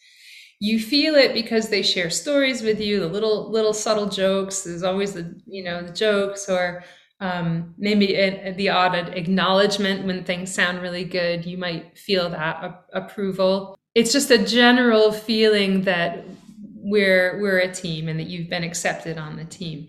you 0.58 0.80
feel 0.80 1.14
it 1.14 1.34
because 1.34 1.68
they 1.68 1.82
share 1.82 2.08
stories 2.08 2.62
with 2.62 2.80
you 2.80 3.00
the 3.00 3.06
little 3.06 3.50
little 3.50 3.74
subtle 3.74 4.08
jokes 4.08 4.62
there's 4.62 4.82
always 4.82 5.12
the 5.12 5.38
you 5.46 5.62
know 5.62 5.82
the 5.82 5.92
jokes 5.92 6.48
or 6.48 6.82
um, 7.20 7.74
maybe 7.78 8.14
a, 8.14 8.50
a, 8.50 8.52
the 8.52 8.68
odd 8.68 8.94
acknowledgement 8.94 10.06
when 10.06 10.24
things 10.24 10.52
sound 10.52 10.82
really 10.82 11.04
good 11.04 11.46
you 11.46 11.56
might 11.56 11.96
feel 11.98 12.28
that 12.30 12.62
a- 12.62 12.98
approval. 12.98 13.78
It's 13.94 14.12
just 14.12 14.30
a 14.30 14.44
general 14.44 15.12
feeling 15.12 15.82
that 15.82 16.24
we're 16.74 17.40
we're 17.40 17.58
a 17.58 17.72
team 17.72 18.08
and 18.08 18.20
that 18.20 18.26
you've 18.26 18.50
been 18.50 18.64
accepted 18.64 19.16
on 19.16 19.36
the 19.36 19.46
team. 19.46 19.88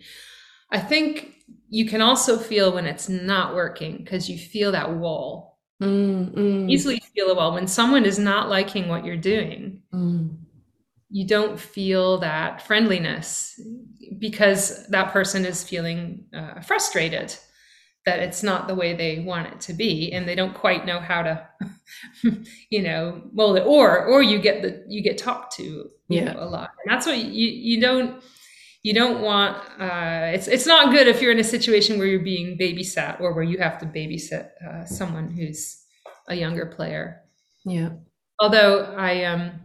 I 0.71 0.79
think 0.79 1.33
you 1.69 1.86
can 1.86 2.01
also 2.01 2.38
feel 2.38 2.74
when 2.74 2.86
it's 2.86 3.09
not 3.09 3.55
working 3.55 3.97
because 3.97 4.29
you 4.29 4.38
feel 4.38 4.71
that 4.71 4.93
wall. 4.93 5.59
Mm, 5.83 6.33
mm. 6.33 6.71
easily 6.71 7.00
feel 7.13 7.29
a 7.29 7.36
wall 7.36 7.53
when 7.53 7.67
someone 7.67 8.05
is 8.05 8.17
not 8.17 8.50
liking 8.50 8.88
what 8.88 9.05
you're 9.05 9.17
doing. 9.17 9.81
Mm 9.93 10.38
you 11.09 11.25
don't 11.25 11.59
feel 11.59 12.17
that 12.19 12.61
friendliness 12.61 13.59
because 14.19 14.87
that 14.87 15.11
person 15.11 15.45
is 15.45 15.63
feeling 15.63 16.25
uh, 16.33 16.61
frustrated 16.61 17.35
that 18.05 18.19
it's 18.19 18.41
not 18.41 18.67
the 18.67 18.75
way 18.75 18.93
they 18.93 19.19
want 19.19 19.47
it 19.47 19.59
to 19.59 19.73
be 19.73 20.11
and 20.13 20.27
they 20.27 20.35
don't 20.35 20.53
quite 20.53 20.85
know 20.85 20.99
how 20.99 21.21
to 21.21 21.47
you 22.69 22.81
know 22.81 23.21
mold 23.33 23.57
it 23.57 23.65
or 23.65 24.05
or 24.05 24.21
you 24.21 24.39
get 24.39 24.61
the 24.61 24.83
you 24.87 25.01
get 25.01 25.17
talked 25.17 25.55
to 25.55 25.89
yeah 26.07 26.33
know, 26.33 26.43
a 26.43 26.45
lot 26.45 26.69
and 26.83 26.93
that's 26.93 27.05
what 27.05 27.17
you 27.17 27.47
you 27.47 27.81
don't 27.81 28.23
you 28.83 28.93
don't 28.93 29.21
want 29.21 29.57
uh, 29.81 30.31
it's 30.33 30.47
it's 30.47 30.65
not 30.65 30.91
good 30.91 31.07
if 31.07 31.21
you're 31.21 31.31
in 31.31 31.39
a 31.39 31.43
situation 31.43 31.97
where 31.97 32.07
you're 32.07 32.19
being 32.19 32.57
babysat 32.57 33.19
or 33.19 33.33
where 33.33 33.43
you 33.43 33.57
have 33.57 33.77
to 33.79 33.85
babysit 33.85 34.49
uh, 34.65 34.85
someone 34.85 35.29
who's 35.29 35.83
a 36.27 36.35
younger 36.35 36.65
player. 36.65 37.21
Yeah. 37.65 37.89
Although 38.39 38.93
I 38.95 39.25
um 39.25 39.59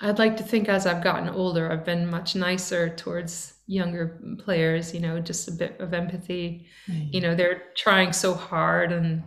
I'd 0.00 0.18
like 0.18 0.36
to 0.36 0.42
think 0.42 0.68
as 0.68 0.86
I've 0.86 1.02
gotten 1.02 1.28
older, 1.28 1.70
I've 1.70 1.84
been 1.84 2.10
much 2.10 2.34
nicer 2.36 2.90
towards 2.90 3.54
younger 3.66 4.20
players, 4.38 4.92
you 4.92 5.00
know, 5.00 5.20
just 5.20 5.48
a 5.48 5.52
bit 5.52 5.80
of 5.80 5.94
empathy. 5.94 6.66
Mm. 6.88 7.12
You 7.12 7.20
know, 7.22 7.34
they're 7.34 7.62
trying 7.76 8.12
so 8.12 8.34
hard 8.34 8.92
and 8.92 9.24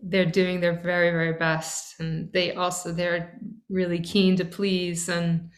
they're 0.00 0.24
doing 0.24 0.60
their 0.60 0.80
very, 0.80 1.10
very 1.10 1.34
best. 1.34 2.00
And 2.00 2.32
they 2.32 2.54
also, 2.54 2.92
they're 2.92 3.38
really 3.68 4.00
keen 4.00 4.36
to 4.36 4.44
please 4.46 5.10
and, 5.10 5.50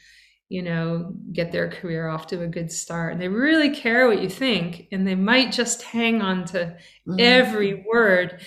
you 0.48 0.62
know, 0.62 1.14
get 1.32 1.52
their 1.52 1.70
career 1.70 2.08
off 2.08 2.26
to 2.28 2.42
a 2.42 2.48
good 2.48 2.72
start. 2.72 3.12
And 3.12 3.22
they 3.22 3.28
really 3.28 3.70
care 3.70 4.08
what 4.08 4.20
you 4.20 4.28
think. 4.28 4.88
And 4.90 5.06
they 5.06 5.14
might 5.14 5.52
just 5.52 5.82
hang 5.82 6.20
on 6.20 6.46
to 6.46 6.76
mm. 7.06 7.20
every 7.20 7.84
word 7.88 8.42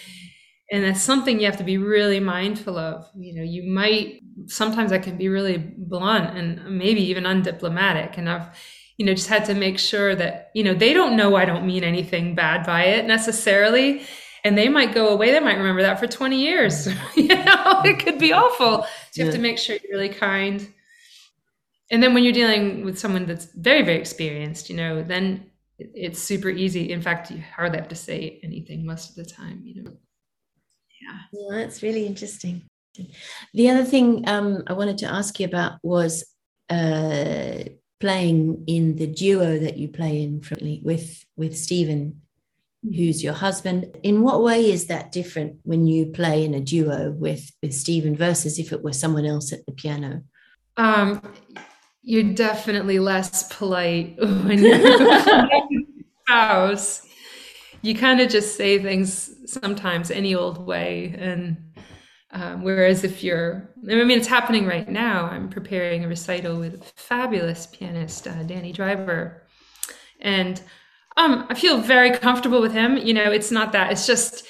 and 0.71 0.83
that's 0.83 1.01
something 1.01 1.39
you 1.39 1.45
have 1.45 1.57
to 1.57 1.63
be 1.63 1.77
really 1.77 2.19
mindful 2.19 2.77
of 2.77 3.05
you 3.15 3.35
know 3.35 3.43
you 3.43 3.71
might 3.71 4.19
sometimes 4.47 4.91
i 4.91 4.97
can 4.97 5.17
be 5.17 5.29
really 5.29 5.57
blunt 5.57 6.37
and 6.37 6.77
maybe 6.77 7.01
even 7.01 7.23
undiplomatic 7.23 8.17
and 8.17 8.29
i've 8.29 8.47
you 8.97 9.05
know 9.05 9.13
just 9.13 9.27
had 9.27 9.45
to 9.45 9.53
make 9.53 9.77
sure 9.77 10.15
that 10.15 10.51
you 10.53 10.63
know 10.63 10.73
they 10.73 10.93
don't 10.93 11.15
know 11.15 11.35
i 11.35 11.45
don't 11.45 11.65
mean 11.65 11.83
anything 11.83 12.35
bad 12.35 12.65
by 12.65 12.83
it 12.83 13.05
necessarily. 13.05 14.03
And 14.43 14.55
they 14.55 14.69
might 14.69 14.93
go 14.93 15.07
away. 15.07 15.31
They 15.31 15.39
might 15.39 15.57
remember 15.57 15.81
that 15.81 15.99
for 15.99 16.05
20 16.05 16.39
years. 16.39 16.87
Mm. 16.87 16.97
You 17.15 17.27
know 17.29 17.81
it 17.83 17.97
could 17.97 18.19
be 18.19 18.31
awful. 18.31 18.83
So 18.83 18.87
you 19.15 19.23
yeah. 19.23 19.25
have 19.25 19.33
to 19.33 19.41
make 19.41 19.57
sure 19.57 19.75
you're 19.83 19.97
really 19.97 20.13
kind. 20.13 20.71
And 21.89 22.03
then 22.03 22.13
when 22.13 22.23
you're 22.23 22.31
dealing 22.31 22.85
with 22.85 22.99
someone 22.99 23.25
that's 23.25 23.45
very 23.55 23.81
very 23.81 23.99
experienced 23.99 24.69
you 24.69 24.75
know 24.75 25.01
then 25.01 25.49
it's 25.77 26.21
super 26.21 26.49
easy. 26.49 26.91
In 26.91 27.01
fact 27.01 27.31
you 27.31 27.43
hardly 27.55 27.79
have 27.79 27.89
to 27.89 27.95
say 27.95 28.39
anything 28.43 28.85
most 28.85 29.09
of 29.09 29.15
the 29.15 29.25
time 29.25 29.63
you 29.65 29.83
know. 29.83 29.91
Yeah. 31.01 31.17
Well, 31.33 31.57
that's 31.57 31.81
really 31.81 32.05
interesting. 32.05 32.67
The 33.53 33.69
other 33.69 33.83
thing 33.83 34.27
um, 34.27 34.63
I 34.67 34.73
wanted 34.73 34.97
to 34.99 35.07
ask 35.07 35.39
you 35.39 35.45
about 35.45 35.79
was 35.83 36.23
uh, 36.69 37.59
playing 37.99 38.63
in 38.67 38.95
the 38.95 39.07
duo 39.07 39.59
that 39.59 39.77
you 39.77 39.89
play 39.89 40.23
in 40.23 40.41
with 40.83 41.25
with 41.35 41.57
Stephen, 41.57 42.21
who's 42.83 43.23
your 43.23 43.33
husband. 43.33 43.97
In 44.03 44.21
what 44.21 44.43
way 44.43 44.71
is 44.71 44.87
that 44.87 45.11
different 45.11 45.59
when 45.63 45.87
you 45.87 46.07
play 46.07 46.43
in 46.45 46.53
a 46.53 46.61
duo 46.61 47.11
with 47.11 47.51
with 47.61 47.73
Stephen 47.73 48.15
versus 48.15 48.59
if 48.59 48.71
it 48.71 48.83
were 48.83 48.93
someone 48.93 49.25
else 49.25 49.53
at 49.53 49.65
the 49.65 49.71
piano? 49.71 50.23
Um, 50.77 51.21
you're 52.01 52.33
definitely 52.33 52.99
less 52.99 53.43
polite 53.43 54.15
when 54.19 54.59
you're 54.59 55.49
house 56.27 57.05
you 57.85 57.93
kind 57.93 58.19
of 58.19 58.29
just 58.29 58.55
say 58.55 58.79
things 58.79 59.31
sometimes 59.45 60.09
any 60.09 60.33
old 60.33 60.57
way 60.65 61.13
and 61.19 61.74
um, 62.35 62.63
whereas 62.63 63.03
if 63.03 63.23
you're 63.23 63.67
i 63.89 63.95
mean 63.95 64.17
it's 64.19 64.27
happening 64.27 64.67
right 64.67 64.89
now. 64.89 65.25
I'm 65.25 65.49
preparing 65.49 66.03
a 66.03 66.07
recital 66.07 66.59
with 66.59 66.75
a 66.75 66.83
fabulous 66.95 67.65
pianist 67.65 68.27
uh, 68.27 68.43
danny 68.43 68.71
driver. 68.71 69.43
And 70.19 70.61
um, 71.17 71.47
i 71.49 71.55
feel 71.55 71.79
very 71.79 72.11
comfortable 72.11 72.61
with 72.61 72.73
him. 72.73 72.97
You 72.97 73.13
know 73.13 73.31
it's 73.31 73.51
not 73.51 73.71
that 73.71 73.91
it's 73.91 74.05
just 74.05 74.45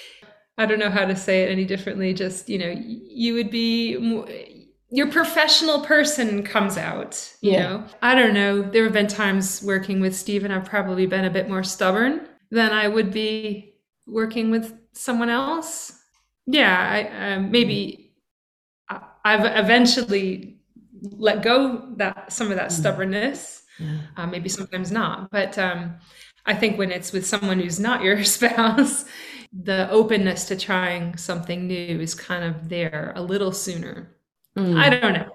i 0.57 0.65
don't 0.65 0.79
know 0.79 0.89
how 0.89 1.05
to 1.05 1.15
say 1.15 1.43
it 1.43 1.51
any 1.51 1.65
differently. 1.65 2.13
Just 2.13 2.49
you 2.49 2.57
know 2.57 2.75
you 2.77 3.33
would 3.35 3.51
be 3.51 3.97
more, 3.97 4.27
your 4.89 5.07
professional 5.07 5.81
person 5.81 6.43
comes 6.43 6.77
out 6.77 7.33
you 7.41 7.51
yeah. 7.51 7.63
know? 7.63 7.85
I 8.01 8.15
don't 8.15 8.33
know. 8.33 8.61
There 8.61 8.83
have 8.83 8.93
been 8.93 9.07
times 9.07 9.61
working 9.63 9.99
with 9.99 10.15
stephen 10.15 10.51
i've 10.51 10.65
probably 10.65 11.05
been 11.05 11.25
a 11.25 11.29
bit 11.29 11.47
more 11.47 11.63
stubborn 11.63 12.27
than 12.51 12.71
I 12.71 12.87
would 12.87 13.11
be 13.11 13.75
working 14.07 14.51
with 14.51 14.73
someone 14.93 15.29
else. 15.29 15.91
Yeah, 16.45 16.77
I, 16.77 17.33
uh, 17.33 17.39
maybe 17.39 18.13
I've 18.89 19.45
eventually 19.65 20.57
let 21.01 21.41
go 21.43 21.93
that 21.97 22.31
some 22.31 22.51
of 22.51 22.57
that 22.57 22.69
mm. 22.69 22.73
stubbornness. 22.73 23.63
Yeah. 23.79 23.97
Uh, 24.15 24.27
maybe 24.27 24.47
sometimes 24.47 24.91
not, 24.91 25.31
but 25.31 25.57
um, 25.57 25.95
I 26.45 26.53
think 26.53 26.77
when 26.77 26.91
it's 26.91 27.11
with 27.11 27.25
someone 27.25 27.59
who's 27.59 27.79
not 27.79 28.03
your 28.03 28.23
spouse, 28.35 29.05
the 29.51 29.89
openness 29.89 30.45
to 30.45 30.55
trying 30.55 31.17
something 31.17 31.67
new 31.67 31.99
is 31.99 32.15
kind 32.15 32.43
of 32.43 32.69
there 32.69 33.13
a 33.15 33.21
little 33.21 33.51
sooner. 33.51 34.15
Mm. 34.57 34.77
I 34.77 34.89
don't 34.89 35.13
know. 35.13 35.31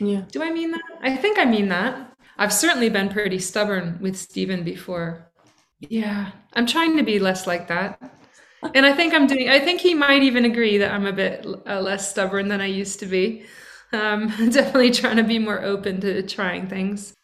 Yeah. 0.00 0.22
Do 0.32 0.42
I 0.42 0.50
mean 0.50 0.72
that? 0.72 0.82
I 1.02 1.16
think 1.16 1.38
I 1.38 1.44
mean 1.44 1.68
that. 1.68 2.12
I've 2.36 2.52
certainly 2.52 2.88
been 2.88 3.08
pretty 3.08 3.38
stubborn 3.38 3.98
with 4.00 4.16
Stephen 4.16 4.62
before 4.62 5.28
yeah, 5.80 6.32
I'm 6.54 6.66
trying 6.66 6.96
to 6.96 7.02
be 7.02 7.18
less 7.18 7.46
like 7.46 7.68
that. 7.68 8.00
And 8.74 8.84
I 8.84 8.92
think 8.92 9.14
I'm 9.14 9.26
doing, 9.26 9.48
I 9.48 9.60
think 9.60 9.80
he 9.80 9.94
might 9.94 10.22
even 10.22 10.44
agree 10.44 10.78
that 10.78 10.92
I'm 10.92 11.06
a 11.06 11.12
bit 11.12 11.46
uh, 11.66 11.80
less 11.80 12.10
stubborn 12.10 12.48
than 12.48 12.60
I 12.60 12.66
used 12.66 13.00
to 13.00 13.06
be. 13.06 13.44
Um, 13.92 14.28
definitely 14.50 14.90
trying 14.90 15.16
to 15.16 15.24
be 15.24 15.38
more 15.38 15.62
open 15.62 16.00
to 16.00 16.22
trying 16.22 16.68
things. 16.68 17.14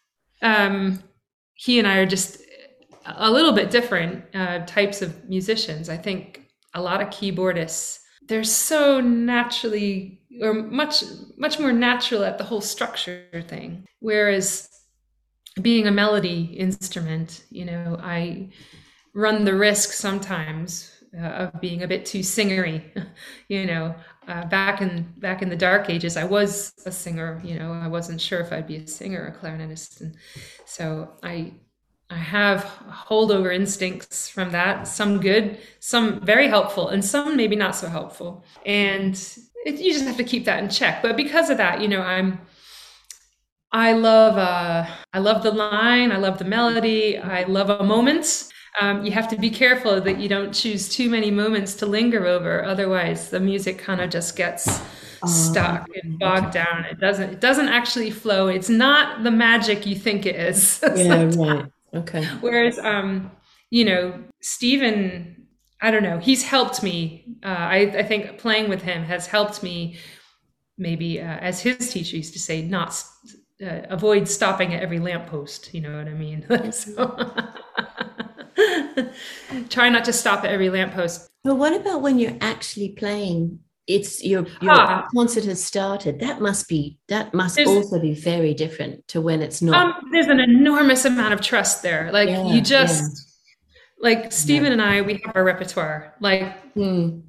Um, 0.41 1.03
he 1.53 1.79
and 1.79 1.87
I 1.87 1.97
are 1.97 2.05
just 2.05 2.41
a 3.05 3.29
little 3.29 3.51
bit 3.51 3.69
different 3.69 4.25
uh, 4.33 4.65
types 4.65 5.01
of 5.01 5.29
musicians. 5.29 5.89
I 5.89 5.97
think 5.97 6.47
a 6.73 6.81
lot 6.81 7.01
of 7.01 7.09
keyboardists, 7.09 7.99
they're 8.27 8.43
so 8.43 8.99
naturally 8.99 10.21
or 10.41 10.53
much 10.53 11.03
much 11.37 11.59
more 11.59 11.71
natural 11.71 12.25
at 12.25 12.37
the 12.37 12.43
whole 12.43 12.59
structure 12.59 13.23
thing 13.47 13.85
whereas 13.99 14.69
being 15.61 15.87
a 15.87 15.91
melody 15.91 16.43
instrument, 16.57 17.43
you 17.49 17.65
know, 17.65 17.97
I 18.01 18.49
run 19.13 19.45
the 19.45 19.55
risk 19.55 19.93
sometimes 19.93 20.91
uh, 21.17 21.49
of 21.53 21.61
being 21.61 21.83
a 21.83 21.87
bit 21.87 22.05
too 22.05 22.19
singery. 22.19 22.83
you 23.47 23.65
know, 23.65 23.95
uh, 24.27 24.45
back 24.45 24.81
in 24.81 25.13
back 25.17 25.41
in 25.41 25.49
the 25.49 25.55
dark 25.55 25.89
ages, 25.89 26.17
I 26.17 26.23
was 26.23 26.73
a 26.85 26.91
singer. 26.91 27.41
You 27.43 27.59
know, 27.59 27.71
I 27.71 27.87
wasn't 27.87 28.21
sure 28.21 28.39
if 28.39 28.51
I'd 28.51 28.67
be 28.67 28.77
a 28.77 28.87
singer 28.87 29.23
or 29.23 29.27
a 29.27 29.35
clarinetist, 29.35 30.01
and 30.01 30.15
so 30.65 31.13
I 31.23 31.53
I 32.09 32.17
have 32.17 32.63
holdover 32.89 33.53
instincts 33.53 34.29
from 34.29 34.51
that. 34.51 34.87
Some 34.87 35.19
good, 35.19 35.57
some 35.79 36.21
very 36.21 36.47
helpful, 36.47 36.89
and 36.89 37.03
some 37.03 37.35
maybe 37.35 37.55
not 37.55 37.75
so 37.75 37.87
helpful. 37.87 38.45
And 38.65 39.15
it, 39.65 39.79
you 39.79 39.91
just 39.91 40.05
have 40.05 40.17
to 40.17 40.23
keep 40.23 40.45
that 40.45 40.63
in 40.63 40.69
check. 40.69 41.01
But 41.01 41.17
because 41.17 41.49
of 41.49 41.57
that, 41.57 41.81
you 41.81 41.87
know, 41.87 42.01
I'm 42.01 42.39
I 43.71 43.93
love 43.93 44.37
uh, 44.37 44.85
I 45.13 45.19
love 45.19 45.43
the 45.43 45.51
line. 45.51 46.11
I 46.11 46.17
love 46.17 46.37
the 46.37 46.45
melody. 46.45 47.17
I 47.17 47.43
love 47.43 47.69
a 47.69 47.83
moment. 47.83 48.49
Um, 48.81 49.05
you 49.05 49.11
have 49.11 49.27
to 49.29 49.37
be 49.37 49.49
careful 49.49 50.01
that 50.01 50.19
you 50.19 50.27
don't 50.27 50.53
choose 50.53 50.89
too 50.89 51.09
many 51.09 51.31
moments 51.31 51.75
to 51.75 51.85
linger 51.85 52.25
over. 52.25 52.63
Otherwise, 52.65 53.29
the 53.29 53.39
music 53.39 53.77
kind 53.77 54.01
of 54.01 54.09
just 54.09 54.35
gets 54.35 54.67
oh, 55.23 55.27
stuck 55.27 55.87
and 56.03 56.19
bogged 56.19 56.53
down. 56.53 56.85
It 56.85 56.99
doesn't. 56.99 57.29
It 57.29 57.39
doesn't 57.39 57.69
actually 57.69 58.11
flow. 58.11 58.47
It's 58.47 58.69
not 58.69 59.23
the 59.23 59.31
magic 59.31 59.85
you 59.85 59.95
think 59.95 60.25
it 60.25 60.35
is. 60.35 60.83
yeah, 60.95 61.31
right. 61.35 61.65
Okay. 61.93 62.25
Whereas, 62.41 62.77
um, 62.79 63.31
you 63.69 63.85
know, 63.85 64.21
Stephen, 64.41 65.47
I 65.81 65.91
don't 65.91 66.03
know. 66.03 66.19
He's 66.19 66.43
helped 66.43 66.83
me. 66.83 67.25
Uh, 67.43 67.47
I, 67.47 67.77
I 67.97 68.03
think 68.03 68.37
playing 68.37 68.69
with 68.69 68.81
him 68.81 69.03
has 69.03 69.27
helped 69.27 69.63
me. 69.63 69.97
Maybe, 70.77 71.21
uh, 71.21 71.23
as 71.23 71.61
his 71.61 71.89
teacher 71.93 72.17
used 72.17 72.33
to 72.33 72.39
say, 72.39 72.61
not 72.61 73.01
uh, 73.65 73.81
avoid 73.89 74.27
stopping 74.27 74.73
at 74.73 74.83
every 74.83 74.99
lamppost. 74.99 75.73
You 75.73 75.81
know 75.81 75.97
what 75.97 76.07
I 76.07 76.13
mean? 76.13 76.45
so, 76.71 77.33
try 79.69 79.89
not 79.89 80.05
to 80.05 80.13
stop 80.13 80.43
at 80.43 80.51
every 80.51 80.69
lamppost. 80.69 81.27
But 81.43 81.55
what 81.55 81.73
about 81.73 82.01
when 82.01 82.19
you're 82.19 82.37
actually 82.41 82.89
playing? 82.89 83.59
It's 83.87 84.23
your 84.23 84.47
your 84.61 84.73
ah, 84.73 85.07
concert 85.13 85.45
has 85.45 85.63
started. 85.63 86.19
That 86.19 86.41
must 86.41 86.67
be 86.67 86.97
that 87.07 87.33
must 87.35 87.59
also 87.59 87.99
be 87.99 88.15
very 88.15 88.55
different 88.55 89.07
to 89.09 89.21
when 89.21 89.43
it's 89.43 89.61
not. 89.61 89.97
Um, 89.97 90.09
there's 90.11 90.27
an 90.27 90.39
enormous 90.39 91.05
amount 91.05 91.33
of 91.33 91.41
trust 91.41 91.83
there. 91.83 92.11
Like 92.11 92.29
yeah, 92.29 92.47
you 92.47 92.61
just 92.61 93.03
yeah. 94.01 94.09
like 94.09 94.31
Stephen 94.31 94.67
yeah. 94.67 94.73
and 94.73 94.81
I, 94.81 95.01
we 95.01 95.21
have 95.23 95.35
our 95.35 95.43
repertoire. 95.43 96.15
Like 96.19 96.59
hmm 96.73 97.19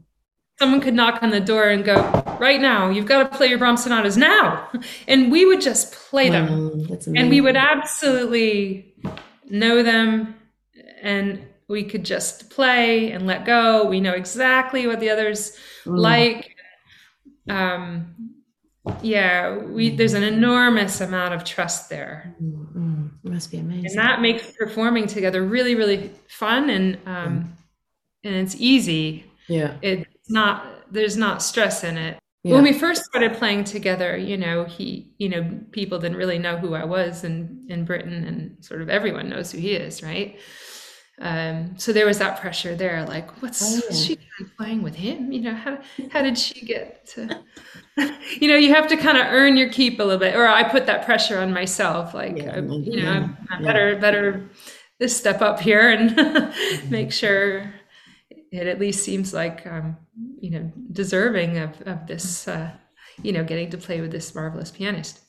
someone 0.58 0.80
could 0.80 0.94
knock 0.94 1.22
on 1.22 1.30
the 1.30 1.40
door 1.40 1.68
and 1.68 1.84
go, 1.84 1.96
right 2.40 2.60
now, 2.60 2.88
you've 2.90 3.06
got 3.06 3.30
to 3.30 3.36
play 3.36 3.46
your 3.46 3.58
Brahms 3.58 3.82
sonatas 3.82 4.16
now. 4.16 4.68
And 5.08 5.30
we 5.30 5.44
would 5.44 5.60
just 5.60 5.92
play 5.92 6.30
them. 6.30 6.86
Wow, 6.88 6.98
and 7.14 7.30
we 7.30 7.40
would 7.40 7.56
absolutely 7.56 8.94
know 9.48 9.82
them 9.82 10.34
and 11.02 11.46
we 11.68 11.84
could 11.84 12.04
just 12.04 12.50
play 12.50 13.10
and 13.12 13.26
let 13.26 13.44
go. 13.44 13.86
We 13.86 14.00
know 14.00 14.12
exactly 14.12 14.86
what 14.86 15.00
the 15.00 15.10
others 15.10 15.56
mm. 15.84 15.98
like. 15.98 16.54
Um, 17.48 18.14
yeah, 19.02 19.58
we 19.58 19.90
there's 19.90 20.14
an 20.14 20.22
enormous 20.22 21.00
amount 21.00 21.34
of 21.34 21.44
trust 21.44 21.88
there. 21.88 22.36
Mm, 22.42 22.76
mm. 22.76 23.10
Must 23.24 23.50
be 23.50 23.58
amazing. 23.58 23.86
And 23.86 23.98
that 23.98 24.20
makes 24.20 24.52
performing 24.52 25.08
together 25.08 25.44
really, 25.44 25.74
really 25.74 26.12
fun 26.28 26.70
and 26.70 26.98
um, 27.06 27.56
and 28.22 28.34
it's 28.34 28.54
easy. 28.56 29.24
Yeah. 29.48 29.76
It 29.82 30.06
not 30.28 30.92
there's 30.92 31.16
not 31.16 31.42
stress 31.42 31.82
in 31.82 31.98
it 31.98 32.18
Yeah. 32.46 32.54
When 32.54 32.62
we 32.62 32.72
first 32.72 33.04
started 33.04 33.34
playing 33.34 33.64
together, 33.64 34.16
you 34.16 34.36
know, 34.36 34.62
he, 34.64 35.10
you 35.18 35.28
know, 35.28 35.58
people 35.72 35.98
didn't 35.98 36.16
really 36.16 36.38
know 36.38 36.56
who 36.56 36.74
I 36.74 36.84
was 36.84 37.24
in 37.24 37.66
in 37.68 37.84
Britain, 37.84 38.22
and 38.22 38.64
sort 38.64 38.82
of 38.82 38.88
everyone 38.88 39.28
knows 39.28 39.50
who 39.50 39.58
he 39.58 39.72
is, 39.72 40.00
right? 40.00 40.38
Um, 41.18 41.78
so 41.78 41.92
there 41.92 42.04
was 42.04 42.18
that 42.18 42.40
pressure 42.40 42.74
there, 42.74 43.04
like, 43.06 43.40
what's, 43.40 43.62
oh, 43.62 43.80
what's 43.80 44.04
she 44.04 44.18
playing 44.58 44.82
with 44.82 44.94
him? 44.94 45.32
You 45.32 45.40
know, 45.40 45.54
how 45.54 45.78
how 46.10 46.22
did 46.22 46.38
she 46.38 46.64
get 46.66 47.06
to? 47.14 47.42
you 48.38 48.48
know, 48.48 48.56
you 48.56 48.74
have 48.74 48.86
to 48.88 48.96
kind 48.96 49.16
of 49.16 49.26
earn 49.28 49.56
your 49.56 49.70
keep 49.70 49.98
a 49.98 50.04
little 50.04 50.18
bit, 50.18 50.36
or 50.36 50.46
I 50.46 50.62
put 50.62 50.84
that 50.86 51.06
pressure 51.06 51.38
on 51.38 51.54
myself, 51.54 52.12
like, 52.12 52.36
yeah, 52.36 52.56
uh, 52.56 52.60
you 52.60 53.02
know, 53.02 53.12
yeah, 53.12 53.28
I 53.50 53.62
better 53.62 53.96
better 53.96 54.50
step 55.06 55.42
up 55.42 55.60
here 55.60 55.90
and 55.90 56.10
mm-hmm. 56.16 56.90
make 56.90 57.12
sure 57.12 57.72
it 58.30 58.66
at 58.66 58.78
least 58.78 59.04
seems 59.04 59.34
like 59.34 59.66
um, 59.66 59.96
you 60.40 60.50
know 60.50 60.72
deserving 60.92 61.58
of 61.58 61.80
of 61.82 62.06
this 62.06 62.48
uh, 62.48 62.70
you 63.22 63.32
know 63.32 63.44
getting 63.44 63.70
to 63.70 63.78
play 63.78 64.00
with 64.00 64.10
this 64.10 64.34
marvelous 64.34 64.70
pianist 64.70 65.20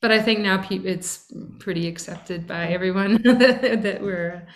but 0.00 0.10
i 0.10 0.20
think 0.20 0.40
now 0.40 0.64
it's 0.70 1.32
pretty 1.58 1.88
accepted 1.88 2.46
by 2.46 2.66
everyone 2.66 3.22
that 3.22 3.98
we're 4.00 4.46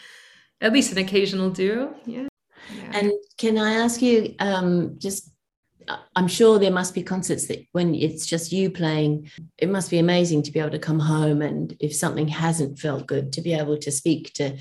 at 0.61 0.73
least 0.73 0.93
an 0.93 0.99
occasional 0.99 1.51
duo 1.51 1.95
yeah, 2.07 2.29
yeah. 2.75 2.91
and 2.99 3.13
can 3.39 3.59
i 3.59 3.73
ask 3.75 4.03
you 4.03 4.35
um, 4.39 4.95
just 4.99 5.31
i'm 6.15 6.29
sure 6.29 6.59
there 6.59 6.71
must 6.71 6.95
be 6.95 7.03
concerts 7.03 7.47
that 7.47 7.65
when 7.73 7.95
it's 7.95 8.27
just 8.27 8.53
you 8.53 8.71
playing 8.71 9.29
it 9.59 9.69
must 9.69 9.91
be 9.91 9.99
amazing 9.99 10.43
to 10.43 10.53
be 10.53 10.61
able 10.61 10.71
to 10.71 10.79
come 10.79 11.01
home 11.01 11.43
and 11.43 11.77
if 11.81 11.95
something 11.95 12.29
hasn't 12.29 12.79
felt 12.79 13.07
good 13.07 13.33
to 13.33 13.41
be 13.41 13.55
able 13.55 13.77
to 13.77 13.91
speak 13.91 14.33
to 14.35 14.57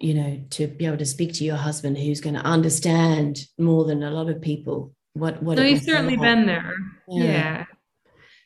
you 0.00 0.14
know 0.14 0.40
to 0.50 0.66
be 0.66 0.86
able 0.86 0.96
to 0.96 1.06
speak 1.06 1.32
to 1.34 1.44
your 1.44 1.56
husband 1.56 1.98
who's 1.98 2.20
going 2.20 2.34
to 2.34 2.42
understand 2.42 3.46
more 3.58 3.84
than 3.84 4.02
a 4.02 4.10
lot 4.10 4.28
of 4.28 4.40
people 4.40 4.94
what 5.14 5.42
what 5.42 5.58
no, 5.58 5.64
he's 5.64 5.84
certainly 5.84 6.16
been 6.16 6.46
there. 6.46 6.74
Yeah. 7.08 7.24
yeah. 7.24 7.64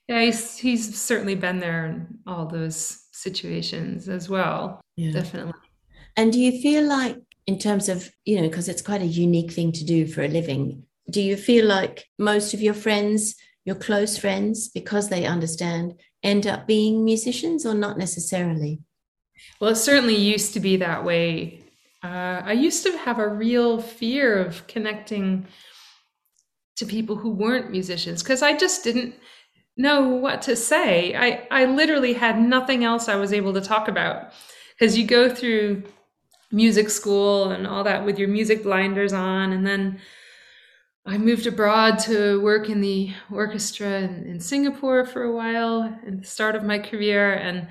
Yeah 0.08 0.20
he's 0.22 0.58
he's 0.58 1.00
certainly 1.00 1.34
been 1.34 1.58
there 1.58 1.86
in 1.86 2.18
all 2.26 2.46
those 2.46 3.04
situations 3.12 4.08
as 4.08 4.28
well. 4.28 4.80
Yeah. 4.96 5.12
definitely 5.12 5.52
and 6.16 6.32
do 6.32 6.40
you 6.40 6.60
feel 6.60 6.84
like 6.84 7.16
in 7.46 7.58
terms 7.58 7.88
of 7.88 8.10
you 8.24 8.36
know 8.36 8.48
because 8.48 8.68
it's 8.68 8.82
quite 8.82 9.02
a 9.02 9.06
unique 9.06 9.52
thing 9.52 9.72
to 9.72 9.84
do 9.84 10.06
for 10.06 10.22
a 10.22 10.28
living 10.28 10.82
do 11.10 11.22
you 11.22 11.36
feel 11.36 11.64
like 11.66 12.04
most 12.18 12.54
of 12.54 12.60
your 12.60 12.74
friends 12.74 13.34
your 13.64 13.76
close 13.76 14.18
friends 14.18 14.68
because 14.68 15.08
they 15.08 15.26
understand 15.26 15.94
end 16.22 16.46
up 16.46 16.66
being 16.66 17.04
musicians 17.04 17.64
or 17.66 17.74
not 17.74 17.98
necessarily 17.98 18.80
well, 19.60 19.70
it 19.70 19.76
certainly 19.76 20.16
used 20.16 20.54
to 20.54 20.60
be 20.60 20.76
that 20.76 21.04
way. 21.04 21.60
Uh, 22.02 22.42
I 22.44 22.52
used 22.52 22.82
to 22.84 22.96
have 22.98 23.18
a 23.18 23.28
real 23.28 23.80
fear 23.80 24.38
of 24.38 24.66
connecting 24.66 25.46
to 26.76 26.86
people 26.86 27.16
who 27.16 27.30
weren't 27.30 27.70
musicians 27.70 28.22
because 28.22 28.42
I 28.42 28.56
just 28.56 28.84
didn't 28.84 29.14
know 29.76 30.08
what 30.08 30.42
to 30.42 30.56
say. 30.56 31.14
I, 31.14 31.46
I 31.50 31.64
literally 31.64 32.12
had 32.12 32.38
nothing 32.38 32.84
else 32.84 33.08
I 33.08 33.16
was 33.16 33.32
able 33.32 33.54
to 33.54 33.60
talk 33.60 33.88
about 33.88 34.32
because 34.78 34.96
you 34.96 35.06
go 35.06 35.34
through 35.34 35.84
music 36.52 36.90
school 36.90 37.50
and 37.50 37.66
all 37.66 37.84
that 37.84 38.04
with 38.04 38.18
your 38.18 38.28
music 38.28 38.62
blinders 38.62 39.12
on. 39.12 39.52
And 39.52 39.66
then 39.66 40.00
I 41.04 41.18
moved 41.18 41.46
abroad 41.46 41.98
to 42.00 42.40
work 42.42 42.68
in 42.68 42.80
the 42.80 43.12
orchestra 43.32 44.00
in, 44.00 44.24
in 44.26 44.40
Singapore 44.40 45.04
for 45.04 45.22
a 45.22 45.32
while 45.32 45.84
at 46.06 46.20
the 46.20 46.26
start 46.26 46.56
of 46.56 46.64
my 46.64 46.78
career. 46.78 47.34
And 47.34 47.68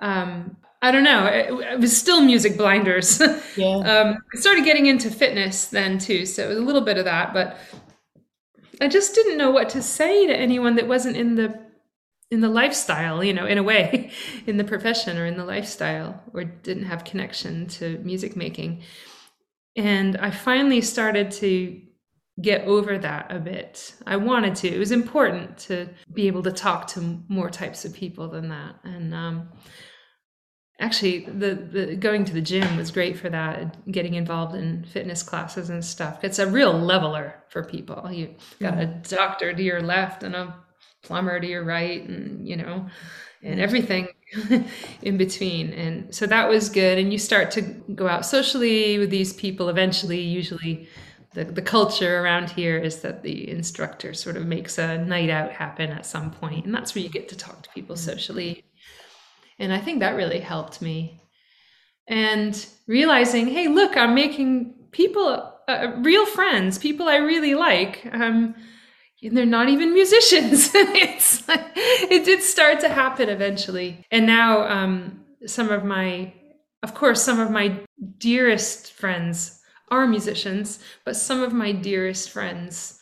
um, 0.00 0.56
I 0.82 0.90
don't 0.90 1.04
know. 1.04 1.26
It, 1.26 1.72
it, 1.72 1.80
was 1.80 1.96
still 1.96 2.20
music 2.20 2.56
blinders. 2.56 3.20
Yeah. 3.56 3.76
um, 3.76 4.18
I 4.34 4.38
started 4.38 4.66
getting 4.66 4.84
into 4.84 5.10
fitness 5.10 5.68
then 5.68 5.98
too, 5.98 6.26
so 6.26 6.44
it 6.44 6.48
was 6.48 6.58
a 6.58 6.62
little 6.62 6.82
bit 6.82 6.98
of 6.98 7.06
that. 7.06 7.32
But 7.32 7.56
I 8.82 8.88
just 8.88 9.14
didn't 9.14 9.38
know 9.38 9.50
what 9.50 9.70
to 9.70 9.80
say 9.80 10.26
to 10.26 10.36
anyone 10.36 10.76
that 10.76 10.86
wasn't 10.86 11.16
in 11.16 11.36
the 11.36 11.65
in 12.30 12.40
the 12.40 12.48
lifestyle, 12.48 13.22
you 13.22 13.32
know, 13.32 13.46
in 13.46 13.58
a 13.58 13.62
way, 13.62 14.10
in 14.46 14.56
the 14.56 14.64
profession 14.64 15.18
or 15.18 15.26
in 15.26 15.36
the 15.36 15.44
lifestyle, 15.44 16.22
or 16.32 16.44
didn't 16.44 16.84
have 16.84 17.04
connection 17.04 17.66
to 17.68 17.98
music 17.98 18.36
making. 18.36 18.82
And 19.76 20.16
I 20.16 20.30
finally 20.30 20.80
started 20.80 21.30
to 21.32 21.80
get 22.40 22.66
over 22.66 22.98
that 22.98 23.30
a 23.30 23.38
bit. 23.38 23.94
I 24.06 24.16
wanted 24.16 24.56
to. 24.56 24.68
It 24.68 24.78
was 24.78 24.92
important 24.92 25.56
to 25.58 25.88
be 26.12 26.26
able 26.26 26.42
to 26.42 26.52
talk 26.52 26.86
to 26.88 27.22
more 27.28 27.50
types 27.50 27.84
of 27.84 27.94
people 27.94 28.28
than 28.28 28.48
that. 28.48 28.76
And 28.84 29.14
um, 29.14 29.48
actually 30.80 31.20
the, 31.20 31.54
the 31.54 31.96
going 31.96 32.24
to 32.24 32.32
the 32.32 32.40
gym 32.40 32.76
was 32.76 32.90
great 32.90 33.18
for 33.18 33.30
that 33.30 33.90
getting 33.90 34.14
involved 34.14 34.54
in 34.54 34.84
fitness 34.84 35.22
classes 35.22 35.70
and 35.70 35.84
stuff 35.84 36.22
it's 36.22 36.38
a 36.38 36.46
real 36.46 36.72
leveler 36.72 37.42
for 37.48 37.64
people 37.64 38.10
you 38.12 38.34
got 38.60 38.78
a 38.78 38.86
doctor 38.86 39.54
to 39.54 39.62
your 39.62 39.80
left 39.80 40.22
and 40.22 40.34
a 40.34 40.54
plumber 41.06 41.40
to 41.40 41.46
your 41.46 41.64
right 41.64 42.02
and 42.08 42.46
you 42.46 42.56
know 42.56 42.86
and 43.42 43.60
everything 43.60 44.08
in 45.02 45.16
between. 45.16 45.72
And 45.72 46.14
so 46.14 46.26
that 46.26 46.48
was 46.48 46.68
good. 46.68 46.98
And 46.98 47.12
you 47.12 47.18
start 47.18 47.50
to 47.52 47.62
go 47.62 48.08
out 48.08 48.26
socially 48.26 48.98
with 48.98 49.10
these 49.10 49.32
people 49.32 49.68
eventually. 49.68 50.20
Usually 50.20 50.88
the, 51.34 51.44
the 51.44 51.62
culture 51.62 52.22
around 52.22 52.50
here 52.50 52.78
is 52.78 53.00
that 53.00 53.22
the 53.22 53.48
instructor 53.48 54.14
sort 54.14 54.36
of 54.36 54.46
makes 54.46 54.78
a 54.78 54.98
night 54.98 55.30
out 55.30 55.52
happen 55.52 55.90
at 55.90 56.06
some 56.06 56.30
point 56.30 56.64
and 56.64 56.74
that's 56.74 56.94
where 56.94 57.04
you 57.04 57.10
get 57.10 57.28
to 57.28 57.36
talk 57.36 57.62
to 57.62 57.70
people 57.70 57.96
socially. 57.96 58.64
And 59.58 59.72
I 59.72 59.78
think 59.78 60.00
that 60.00 60.16
really 60.16 60.40
helped 60.40 60.82
me. 60.82 61.20
And 62.08 62.66
realizing, 62.86 63.48
hey, 63.48 63.68
look, 63.68 63.96
I'm 63.96 64.14
making 64.14 64.74
people 64.92 65.52
uh, 65.68 65.92
real 65.98 66.24
friends, 66.24 66.78
people 66.78 67.08
I 67.08 67.16
really 67.16 67.54
like. 67.54 68.08
Um, 68.12 68.54
and 69.26 69.36
they're 69.36 69.46
not 69.46 69.68
even 69.68 69.92
musicians. 69.92 70.70
it's 70.74 71.46
like, 71.48 71.64
it 71.74 72.24
did 72.24 72.42
start 72.42 72.80
to 72.80 72.88
happen 72.88 73.28
eventually. 73.28 74.04
And 74.10 74.26
now, 74.26 74.66
um, 74.68 75.24
some 75.46 75.70
of 75.70 75.84
my, 75.84 76.32
of 76.82 76.94
course, 76.94 77.22
some 77.22 77.40
of 77.40 77.50
my 77.50 77.80
dearest 78.18 78.92
friends 78.92 79.60
are 79.90 80.06
musicians, 80.06 80.78
but 81.04 81.16
some 81.16 81.42
of 81.42 81.52
my 81.52 81.72
dearest 81.72 82.30
friends 82.30 83.00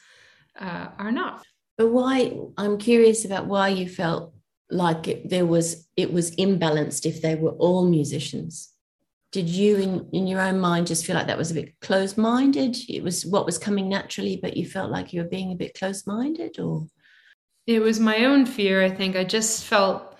uh, 0.58 0.88
are 0.98 1.12
not. 1.12 1.44
But 1.76 1.88
why? 1.88 2.36
I'm 2.56 2.78
curious 2.78 3.24
about 3.24 3.46
why 3.46 3.68
you 3.68 3.88
felt 3.88 4.32
like 4.70 5.08
it, 5.08 5.28
there 5.28 5.46
was 5.46 5.88
it 5.96 6.12
was 6.12 6.34
imbalanced 6.36 7.04
if 7.04 7.20
they 7.20 7.34
were 7.34 7.50
all 7.50 7.84
musicians 7.84 8.73
did 9.34 9.48
you 9.48 9.76
in, 9.78 10.08
in 10.12 10.28
your 10.28 10.40
own 10.40 10.60
mind 10.60 10.86
just 10.86 11.04
feel 11.04 11.16
like 11.16 11.26
that 11.26 11.36
was 11.36 11.50
a 11.50 11.54
bit 11.54 11.80
closed-minded? 11.80 12.76
It 12.88 13.02
was 13.02 13.26
what 13.26 13.44
was 13.44 13.58
coming 13.58 13.88
naturally 13.88 14.38
but 14.40 14.56
you 14.56 14.64
felt 14.64 14.92
like 14.92 15.12
you 15.12 15.22
were 15.22 15.28
being 15.28 15.50
a 15.50 15.56
bit 15.56 15.74
closed-minded 15.74 16.60
or? 16.60 16.86
It 17.66 17.80
was 17.80 17.98
my 17.98 18.26
own 18.26 18.46
fear 18.46 18.80
i 18.84 18.88
think. 18.88 19.16
I 19.16 19.24
just 19.24 19.64
felt 19.64 20.16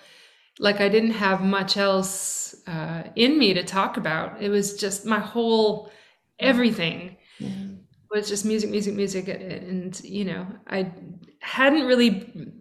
like 0.59 0.81
i 0.81 0.89
didn't 0.89 1.11
have 1.11 1.41
much 1.41 1.77
else 1.77 2.55
uh, 2.67 3.03
in 3.15 3.39
me 3.39 3.53
to 3.53 3.63
talk 3.63 3.95
about. 3.95 4.41
It 4.41 4.49
was 4.49 4.75
just 4.75 5.05
my 5.05 5.19
whole 5.19 5.89
everything 6.37 7.15
yeah. 7.39 7.67
was 8.11 8.27
just 8.27 8.43
music 8.43 8.69
music 8.69 8.93
music 8.93 9.29
and 9.29 10.01
you 10.03 10.25
know 10.25 10.45
i 10.67 10.91
hadn't 11.39 11.85
really 11.85 12.51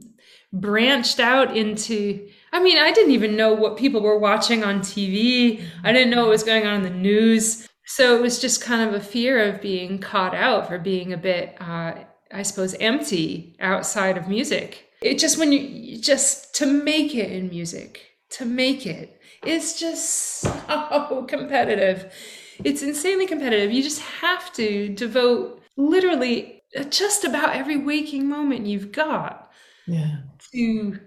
branched 0.52 1.18
out 1.18 1.56
into 1.56 2.28
I 2.54 2.60
mean, 2.60 2.78
I 2.78 2.92
didn't 2.92 3.10
even 3.10 3.36
know 3.36 3.52
what 3.52 3.76
people 3.76 4.00
were 4.00 4.18
watching 4.18 4.62
on 4.62 4.78
TV. 4.78 5.62
I 5.82 5.92
didn't 5.92 6.10
know 6.10 6.22
what 6.22 6.30
was 6.30 6.44
going 6.44 6.66
on 6.66 6.76
in 6.76 6.82
the 6.84 6.90
news. 6.90 7.68
So 7.84 8.16
it 8.16 8.22
was 8.22 8.40
just 8.40 8.62
kind 8.62 8.88
of 8.88 8.94
a 8.94 9.04
fear 9.04 9.46
of 9.46 9.60
being 9.60 9.98
caught 9.98 10.34
out 10.34 10.68
for 10.68 10.78
being 10.78 11.12
a 11.12 11.16
bit, 11.16 11.56
uh, 11.60 11.94
I 12.32 12.42
suppose, 12.42 12.74
empty 12.74 13.56
outside 13.58 14.16
of 14.16 14.28
music. 14.28 14.86
It 15.02 15.18
just, 15.18 15.36
when 15.36 15.50
you 15.50 15.98
just 16.00 16.54
to 16.54 16.66
make 16.66 17.14
it 17.14 17.32
in 17.32 17.50
music, 17.50 18.00
to 18.30 18.44
make 18.44 18.86
it, 18.86 19.20
it's 19.42 19.78
just 19.78 20.40
so 20.40 21.26
competitive. 21.28 22.14
It's 22.62 22.82
insanely 22.82 23.26
competitive. 23.26 23.72
You 23.72 23.82
just 23.82 24.00
have 24.00 24.52
to 24.52 24.88
devote 24.90 25.60
literally 25.76 26.62
just 26.88 27.24
about 27.24 27.56
every 27.56 27.78
waking 27.78 28.28
moment 28.28 28.66
you've 28.66 28.92
got 28.92 29.50
yeah 29.86 30.16
to 30.52 30.98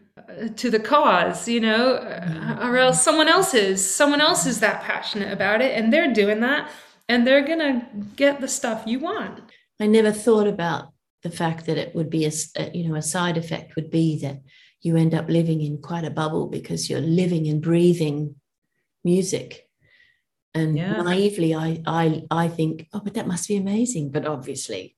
to 0.56 0.70
the 0.70 0.80
cause 0.80 1.48
you 1.48 1.60
know 1.60 2.00
mm-hmm. 2.02 2.68
or 2.68 2.78
else 2.78 3.02
someone 3.02 3.28
else 3.28 3.54
is 3.54 3.84
someone 3.90 4.22
else 4.22 4.46
is 4.46 4.60
that 4.60 4.82
passionate 4.82 5.32
about 5.32 5.62
it 5.62 5.78
and 5.78 5.92
they're 5.92 6.14
doing 6.14 6.42
that 6.42 6.70
and 7.08 7.26
they're 7.26 7.46
gonna 7.46 7.88
get 8.16 8.42
the 8.42 8.48
stuff 8.48 8.84
you 8.86 9.00
want 9.00 9.40
i 9.80 9.88
never 9.88 10.12
thought 10.12 10.48
about 10.48 10.92
the 11.24 11.30
fact 11.30 11.66
that 11.66 11.78
it 11.78 11.96
would 11.96 12.10
be 12.10 12.26
a, 12.26 12.32
a 12.58 12.72
you 12.74 12.88
know 12.88 12.96
a 12.96 13.02
side 13.02 13.38
effect 13.38 13.76
would 13.76 13.90
be 13.90 14.20
that 14.20 14.42
you 14.82 14.96
end 14.96 15.16
up 15.16 15.30
living 15.30 15.62
in 15.62 15.82
quite 15.82 16.04
a 16.04 16.12
bubble 16.12 16.48
because 16.48 16.90
you're 16.90 17.02
living 17.02 17.48
and 17.48 17.62
breathing 17.62 18.36
music 19.04 19.68
and 20.54 20.78
yeah. 20.78 21.02
naively 21.02 21.56
I, 21.56 21.82
I 21.86 22.24
i 22.30 22.48
think 22.48 22.88
oh 22.94 23.02
but 23.02 23.14
that 23.14 23.28
must 23.28 23.48
be 23.48 23.56
amazing 23.56 24.12
but 24.12 24.28
obviously 24.28 24.98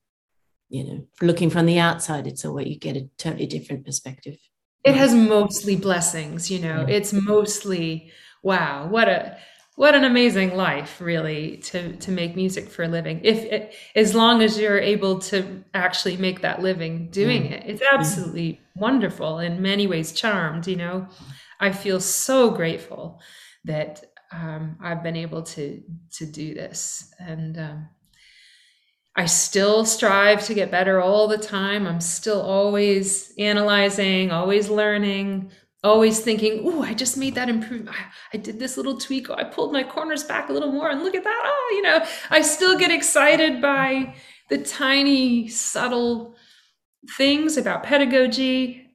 you 0.70 0.84
know, 0.84 1.06
looking 1.20 1.50
from 1.50 1.66
the 1.66 1.80
outside, 1.80 2.28
it's 2.28 2.44
a 2.44 2.52
way 2.52 2.64
you 2.64 2.78
get 2.78 2.96
a 2.96 3.10
totally 3.18 3.46
different 3.46 3.84
perspective. 3.84 4.38
It 4.84 4.94
has 4.94 5.14
mostly 5.14 5.76
blessings, 5.76 6.50
you 6.50 6.58
know. 6.58 6.86
It's 6.88 7.12
mostly 7.12 8.10
wow, 8.42 8.86
what 8.88 9.08
a 9.08 9.36
what 9.80 9.94
an 9.94 10.04
amazing 10.04 10.54
life 10.54 11.00
really 11.00 11.56
to 11.56 11.96
to 11.96 12.10
make 12.10 12.36
music 12.36 12.68
for 12.68 12.82
a 12.82 12.88
living 12.88 13.18
if 13.24 13.38
it, 13.44 13.74
as 13.96 14.14
long 14.14 14.42
as 14.42 14.58
you're 14.58 14.78
able 14.78 15.18
to 15.18 15.64
actually 15.72 16.18
make 16.18 16.42
that 16.42 16.60
living 16.60 17.08
doing 17.10 17.44
mm. 17.44 17.52
it 17.52 17.62
it's 17.64 17.82
absolutely 17.90 18.52
mm. 18.52 18.80
wonderful 18.80 19.38
in 19.38 19.62
many 19.62 19.86
ways 19.86 20.12
charmed 20.12 20.66
you 20.66 20.76
know 20.76 21.06
i 21.60 21.72
feel 21.72 21.98
so 21.98 22.50
grateful 22.50 23.22
that 23.64 24.04
um, 24.32 24.76
i've 24.82 25.02
been 25.02 25.16
able 25.16 25.42
to 25.42 25.82
to 26.12 26.26
do 26.26 26.52
this 26.52 27.14
and 27.18 27.56
um, 27.58 27.88
I 29.20 29.26
still 29.26 29.84
strive 29.84 30.42
to 30.46 30.54
get 30.54 30.70
better 30.70 30.98
all 30.98 31.28
the 31.28 31.36
time. 31.36 31.86
I'm 31.86 32.00
still 32.00 32.40
always 32.40 33.34
analyzing, 33.36 34.30
always 34.30 34.70
learning, 34.70 35.50
always 35.84 36.20
thinking, 36.20 36.62
oh, 36.64 36.82
I 36.82 36.94
just 36.94 37.18
made 37.18 37.34
that 37.34 37.50
improvement. 37.50 37.98
I, 37.98 38.04
I, 38.32 38.38
did 38.38 38.58
this 38.58 38.78
little 38.78 38.96
tweak. 38.96 39.28
I 39.28 39.44
pulled 39.44 39.74
my 39.74 39.82
corners 39.82 40.24
back 40.24 40.48
a 40.48 40.54
little 40.54 40.72
more 40.72 40.88
and 40.88 41.02
look 41.02 41.14
at 41.14 41.24
that. 41.24 41.42
Oh, 41.44 41.72
you 41.76 41.82
know, 41.82 42.02
I 42.30 42.40
still 42.40 42.78
get 42.78 42.90
excited 42.90 43.60
by 43.60 44.14
the 44.48 44.56
tiny, 44.56 45.48
subtle 45.48 46.34
things 47.18 47.58
about 47.58 47.82
pedagogy. 47.82 48.86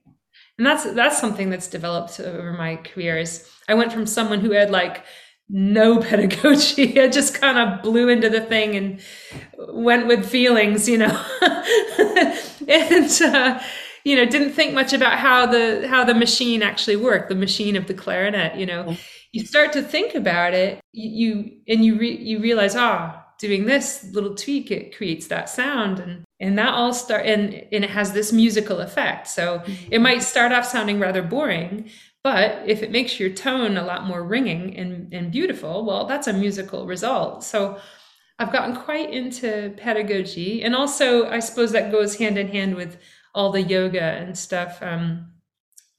And 0.57 0.65
that's 0.65 0.91
that's 0.93 1.19
something 1.19 1.51
that's 1.51 1.67
developed 1.67 2.19
over 2.19 2.51
my 2.51 2.77
career 2.77 3.19
is 3.19 3.47
I 3.69 3.75
went 3.75 3.93
from 3.93 4.07
someone 4.07 4.39
who 4.39 4.53
had 4.53 4.71
like 4.71 5.03
no 5.49 5.99
pedagogy. 6.01 6.99
I 6.99 7.07
just 7.07 7.39
kind 7.39 7.57
of 7.57 7.81
blew 7.81 8.09
into 8.09 8.29
the 8.29 8.41
thing 8.41 8.75
and 8.75 8.99
went 9.69 10.07
with 10.07 10.25
feelings, 10.25 10.87
you 10.89 10.97
know. 10.97 11.25
and 12.67 13.21
uh, 13.21 13.61
you 14.05 14.15
know 14.15 14.25
didn't 14.25 14.53
think 14.53 14.73
much 14.73 14.93
about 14.93 15.19
how 15.19 15.45
the 15.45 15.85
how 15.89 16.05
the 16.05 16.13
machine 16.13 16.63
actually 16.63 16.95
worked 16.95 17.27
the 17.27 17.35
machine 17.35 17.75
of 17.75 17.87
the 17.87 17.93
clarinet 17.93 18.55
you 18.55 18.65
know 18.65 18.95
you 19.33 19.43
start 19.43 19.73
to 19.73 19.81
think 19.81 20.15
about 20.15 20.53
it 20.53 20.79
you, 20.93 21.51
and 21.67 21.83
you 21.83 21.97
re, 21.97 22.15
you 22.15 22.39
realize 22.39 22.75
ah 22.77 23.13
oh, 23.13 23.21
doing 23.39 23.65
this 23.65 24.05
little 24.13 24.33
tweak 24.33 24.71
it 24.71 24.95
creates 24.95 25.27
that 25.27 25.49
sound 25.49 25.99
and 25.99 26.23
and 26.39 26.57
that 26.57 26.73
all 26.73 26.93
start 26.93 27.25
and 27.25 27.53
and 27.71 27.83
it 27.83 27.89
has 27.89 28.13
this 28.13 28.31
musical 28.31 28.79
effect 28.79 29.27
so 29.27 29.59
mm-hmm. 29.59 29.91
it 29.91 29.99
might 29.99 30.23
start 30.23 30.53
off 30.53 30.65
sounding 30.65 30.99
rather 30.99 31.21
boring 31.21 31.89
but 32.25 32.67
if 32.67 32.81
it 32.81 32.89
makes 32.91 33.19
your 33.19 33.29
tone 33.29 33.77
a 33.77 33.85
lot 33.85 34.07
more 34.07 34.23
ringing 34.23 34.75
and, 34.75 35.13
and 35.13 35.31
beautiful 35.31 35.85
well 35.85 36.05
that's 36.05 36.27
a 36.27 36.33
musical 36.33 36.85
result 36.85 37.43
so 37.43 37.79
I've 38.37 38.51
gotten 38.51 38.75
quite 38.75 39.11
into 39.11 39.73
pedagogy. 39.77 40.63
And 40.63 40.75
also, 40.75 41.27
I 41.29 41.39
suppose 41.39 41.71
that 41.71 41.91
goes 41.91 42.17
hand 42.17 42.37
in 42.37 42.49
hand 42.49 42.75
with 42.75 42.97
all 43.33 43.51
the 43.51 43.61
yoga 43.61 44.01
and 44.01 44.37
stuff. 44.37 44.81
Um, 44.81 45.31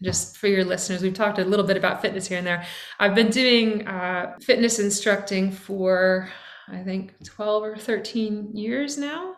just 0.03 0.37
for 0.37 0.47
your 0.47 0.65
listeners, 0.65 1.03
we've 1.03 1.15
talked 1.15 1.39
a 1.39 1.45
little 1.45 1.65
bit 1.65 1.79
about 1.79 2.03
fitness 2.03 2.27
here 2.27 2.37
and 2.37 2.47
there. 2.47 2.67
I've 2.99 3.15
been 3.15 3.31
doing 3.31 3.89
uh, 3.89 4.37
fitness 4.43 4.79
instructing 4.79 5.51
for, 5.51 6.29
I 6.69 6.83
think, 6.83 7.15
12 7.25 7.63
or 7.63 7.77
13 7.77 8.55
years 8.55 8.99
now. 8.99 9.36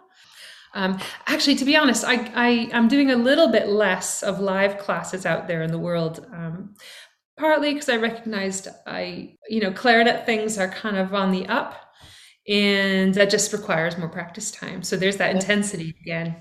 Um, 0.75 0.99
actually, 1.27 1.57
to 1.57 1.65
be 1.65 1.77
honest, 1.77 2.05
I, 2.05 2.31
I, 2.35 2.49
am 2.73 2.89
doing 2.89 3.11
a 3.11 3.17
little 3.17 3.49
bit 3.49 3.69
less 3.69 4.23
of 4.23 4.39
live 4.39 4.79
classes 4.79 5.25
out 5.25 5.49
there 5.49 5.63
in 5.63 5.71
the 5.73 5.79
world. 5.79 6.27
Um, 6.33 6.75
partly 7.39 7.73
because 7.73 7.89
I 7.89 7.97
recognized 7.97 8.69
I, 8.87 9.37
you 9.49 9.61
know, 9.61 9.73
clarinet 9.73 10.27
things 10.27 10.59
are 10.59 10.69
kind 10.69 10.97
of 10.97 11.15
on 11.15 11.31
the 11.31 11.47
up 11.47 11.75
and 12.47 13.15
that 13.15 13.31
just 13.31 13.53
requires 13.53 13.97
more 13.97 14.09
practice 14.09 14.51
time. 14.51 14.83
So 14.83 14.97
there's 14.97 15.17
that 15.17 15.35
intensity 15.35 15.95
again 16.01 16.37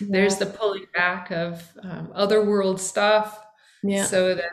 yeah. 0.00 0.06
there's 0.10 0.36
the 0.36 0.46
pulling 0.46 0.86
back 0.94 1.30
of 1.30 1.62
um, 1.82 2.10
other 2.14 2.44
world 2.44 2.80
stuff 2.80 3.44
yeah. 3.82 4.04
so 4.04 4.34
that 4.34 4.50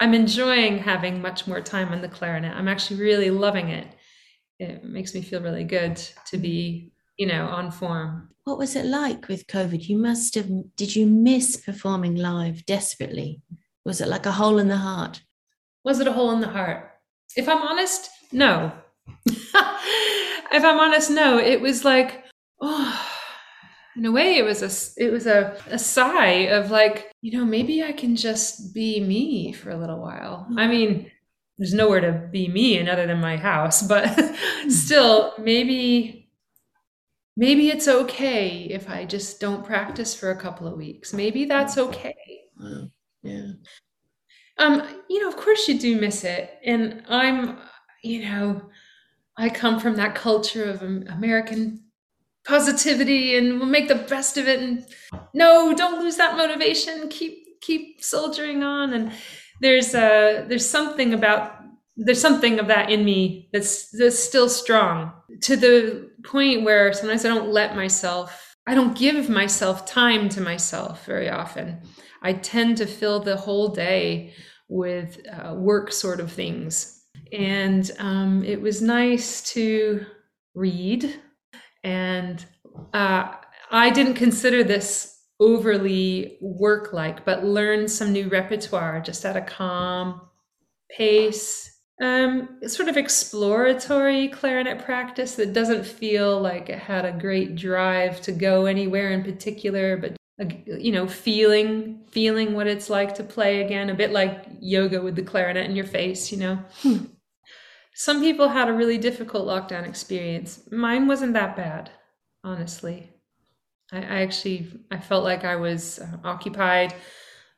i'm 0.00 0.14
enjoying 0.14 0.78
having 0.78 1.20
much 1.20 1.46
more 1.46 1.60
time 1.60 1.92
on 1.92 2.00
the 2.00 2.08
clarinet 2.08 2.54
i'm 2.54 2.68
actually 2.68 3.00
really 3.00 3.30
loving 3.30 3.68
it 3.68 3.86
it 4.58 4.84
makes 4.84 5.14
me 5.14 5.20
feel 5.20 5.40
really 5.40 5.64
good 5.64 5.96
to 6.26 6.38
be 6.38 6.92
you 7.16 7.26
know 7.26 7.46
on 7.46 7.70
form. 7.70 8.30
What 8.44 8.58
was 8.58 8.76
it 8.76 8.86
like 8.86 9.28
with 9.28 9.46
covid? 9.46 9.88
You 9.88 9.98
must 9.98 10.34
have 10.34 10.48
did 10.76 10.94
you 10.94 11.06
miss 11.06 11.56
performing 11.56 12.16
live 12.16 12.64
desperately? 12.66 13.40
Was 13.84 14.00
it 14.00 14.08
like 14.08 14.26
a 14.26 14.32
hole 14.32 14.58
in 14.58 14.68
the 14.68 14.76
heart? 14.76 15.22
Was 15.84 16.00
it 16.00 16.06
a 16.08 16.12
hole 16.12 16.32
in 16.32 16.40
the 16.40 16.48
heart? 16.48 16.90
If 17.36 17.48
i'm 17.48 17.62
honest 17.62 18.10
no. 18.32 18.72
If 20.52 20.64
i'm 20.64 20.78
honest 20.78 21.10
no. 21.10 21.38
It 21.38 21.60
was 21.60 21.84
like 21.84 22.24
oh 22.60 23.12
in 23.96 24.04
a 24.04 24.12
way 24.12 24.36
it 24.36 24.44
was 24.44 24.62
a 24.62 25.02
it 25.02 25.10
was 25.10 25.26
a, 25.26 25.58
a 25.70 25.78
sigh 25.78 26.48
of 26.48 26.70
like 26.70 27.10
you 27.22 27.36
know 27.36 27.44
maybe 27.44 27.82
i 27.82 27.92
can 27.92 28.14
just 28.14 28.74
be 28.74 29.00
me 29.00 29.52
for 29.52 29.70
a 29.70 29.76
little 29.76 30.00
while. 30.00 30.46
I 30.56 30.64
hmm. 30.64 30.70
mean 30.70 31.10
there's 31.58 31.74
nowhere 31.74 32.00
to 32.00 32.28
be 32.30 32.48
me 32.48 32.78
in 32.78 32.88
other 32.88 33.06
than 33.06 33.20
my 33.20 33.36
house 33.36 33.82
but 33.82 34.08
hmm. 34.18 34.70
still 34.70 35.34
maybe 35.38 36.25
maybe 37.36 37.68
it's 37.68 37.88
okay 37.88 38.66
if 38.70 38.88
i 38.88 39.04
just 39.04 39.40
don't 39.40 39.64
practice 39.64 40.14
for 40.14 40.30
a 40.30 40.36
couple 40.36 40.66
of 40.66 40.76
weeks. 40.76 41.12
Maybe 41.12 41.44
that's 41.44 41.74
hmm. 41.74 41.80
okay. 41.82 42.16
Wow. 42.58 42.88
yeah. 43.22 43.48
Um 44.58 44.82
you 45.08 45.20
know 45.20 45.28
of 45.28 45.36
course 45.36 45.68
you 45.68 45.78
do 45.78 46.00
miss 46.00 46.24
it. 46.24 46.58
And 46.64 47.02
i'm 47.08 47.58
you 48.02 48.22
know 48.24 48.62
i 49.36 49.48
come 49.48 49.80
from 49.80 49.96
that 49.96 50.14
culture 50.14 50.64
of 50.64 50.82
american 50.82 51.82
positivity 52.46 53.36
and 53.36 53.58
we'll 53.58 53.68
make 53.68 53.88
the 53.88 53.96
best 53.96 54.36
of 54.36 54.46
it 54.46 54.60
and 54.60 54.86
no 55.34 55.74
don't 55.74 56.00
lose 56.00 56.16
that 56.16 56.36
motivation. 56.36 57.08
Keep 57.08 57.60
keep 57.60 58.02
soldiering 58.02 58.62
on. 58.62 58.92
And 58.92 59.12
there's 59.60 59.94
a 59.94 60.44
there's 60.48 60.68
something 60.68 61.12
about 61.12 61.55
there's 61.96 62.20
something 62.20 62.58
of 62.58 62.66
that 62.68 62.90
in 62.90 63.04
me 63.04 63.48
that's 63.52 63.90
that's 63.90 64.18
still 64.18 64.48
strong 64.48 65.12
to 65.42 65.56
the 65.56 66.10
point 66.24 66.64
where 66.64 66.92
sometimes 66.92 67.24
I 67.24 67.28
don't 67.28 67.50
let 67.50 67.74
myself 67.74 68.54
I 68.66 68.74
don't 68.74 68.96
give 68.96 69.28
myself 69.28 69.86
time 69.86 70.28
to 70.30 70.40
myself 70.40 71.06
very 71.06 71.30
often. 71.30 71.80
I 72.22 72.32
tend 72.32 72.78
to 72.78 72.86
fill 72.86 73.20
the 73.20 73.36
whole 73.36 73.68
day 73.68 74.34
with 74.68 75.20
uh, 75.32 75.54
work 75.54 75.92
sort 75.92 76.18
of 76.18 76.32
things. 76.32 77.04
And 77.32 77.88
um, 77.98 78.42
it 78.44 78.60
was 78.60 78.82
nice 78.82 79.42
to 79.52 80.04
read 80.54 81.20
and 81.84 82.44
uh, 82.92 83.32
I 83.70 83.90
didn't 83.90 84.14
consider 84.14 84.64
this 84.64 85.22
overly 85.38 86.38
work 86.40 86.92
like, 86.92 87.24
but 87.24 87.44
learn 87.44 87.86
some 87.86 88.12
new 88.12 88.28
repertoire 88.28 89.00
just 89.00 89.24
at 89.24 89.36
a 89.36 89.40
calm 89.40 90.20
pace. 90.90 91.75
Um, 91.98 92.58
sort 92.66 92.88
of 92.90 92.98
exploratory 92.98 94.28
clarinet 94.28 94.84
practice 94.84 95.36
that 95.36 95.54
doesn't 95.54 95.86
feel 95.86 96.38
like 96.38 96.68
it 96.68 96.78
had 96.78 97.06
a 97.06 97.12
great 97.12 97.56
drive 97.56 98.20
to 98.22 98.32
go 98.32 98.66
anywhere 98.66 99.12
in 99.12 99.24
particular, 99.24 99.96
but 99.96 100.16
you 100.66 100.92
know, 100.92 101.06
feeling 101.06 102.00
feeling 102.10 102.52
what 102.52 102.66
it's 102.66 102.90
like 102.90 103.14
to 103.14 103.24
play 103.24 103.62
again, 103.62 103.88
a 103.88 103.94
bit 103.94 104.12
like 104.12 104.44
yoga 104.60 105.00
with 105.00 105.16
the 105.16 105.22
clarinet 105.22 105.64
in 105.64 105.74
your 105.74 105.86
face, 105.86 106.30
you 106.30 106.38
know. 106.38 106.58
Hmm. 106.82 107.04
Some 107.94 108.20
people 108.20 108.48
had 108.48 108.68
a 108.68 108.74
really 108.74 108.98
difficult 108.98 109.46
lockdown 109.46 109.88
experience. 109.88 110.60
Mine 110.70 111.06
wasn't 111.06 111.32
that 111.32 111.56
bad, 111.56 111.90
honestly. 112.44 113.10
I, 113.90 113.98
I 113.98 114.22
actually 114.22 114.66
I 114.90 114.98
felt 114.98 115.24
like 115.24 115.44
I 115.44 115.56
was 115.56 115.98
uh, 115.98 116.18
occupied. 116.24 116.94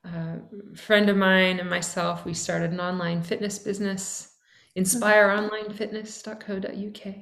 Uh, 0.04 0.36
a 0.72 0.76
friend 0.76 1.08
of 1.08 1.16
mine 1.16 1.60
and 1.60 1.68
myself, 1.68 2.24
we 2.24 2.34
started 2.34 2.72
an 2.72 2.80
online 2.80 3.22
fitness 3.22 3.58
business, 3.58 4.34
inspireonlinefitness.co.uk. 4.76 7.14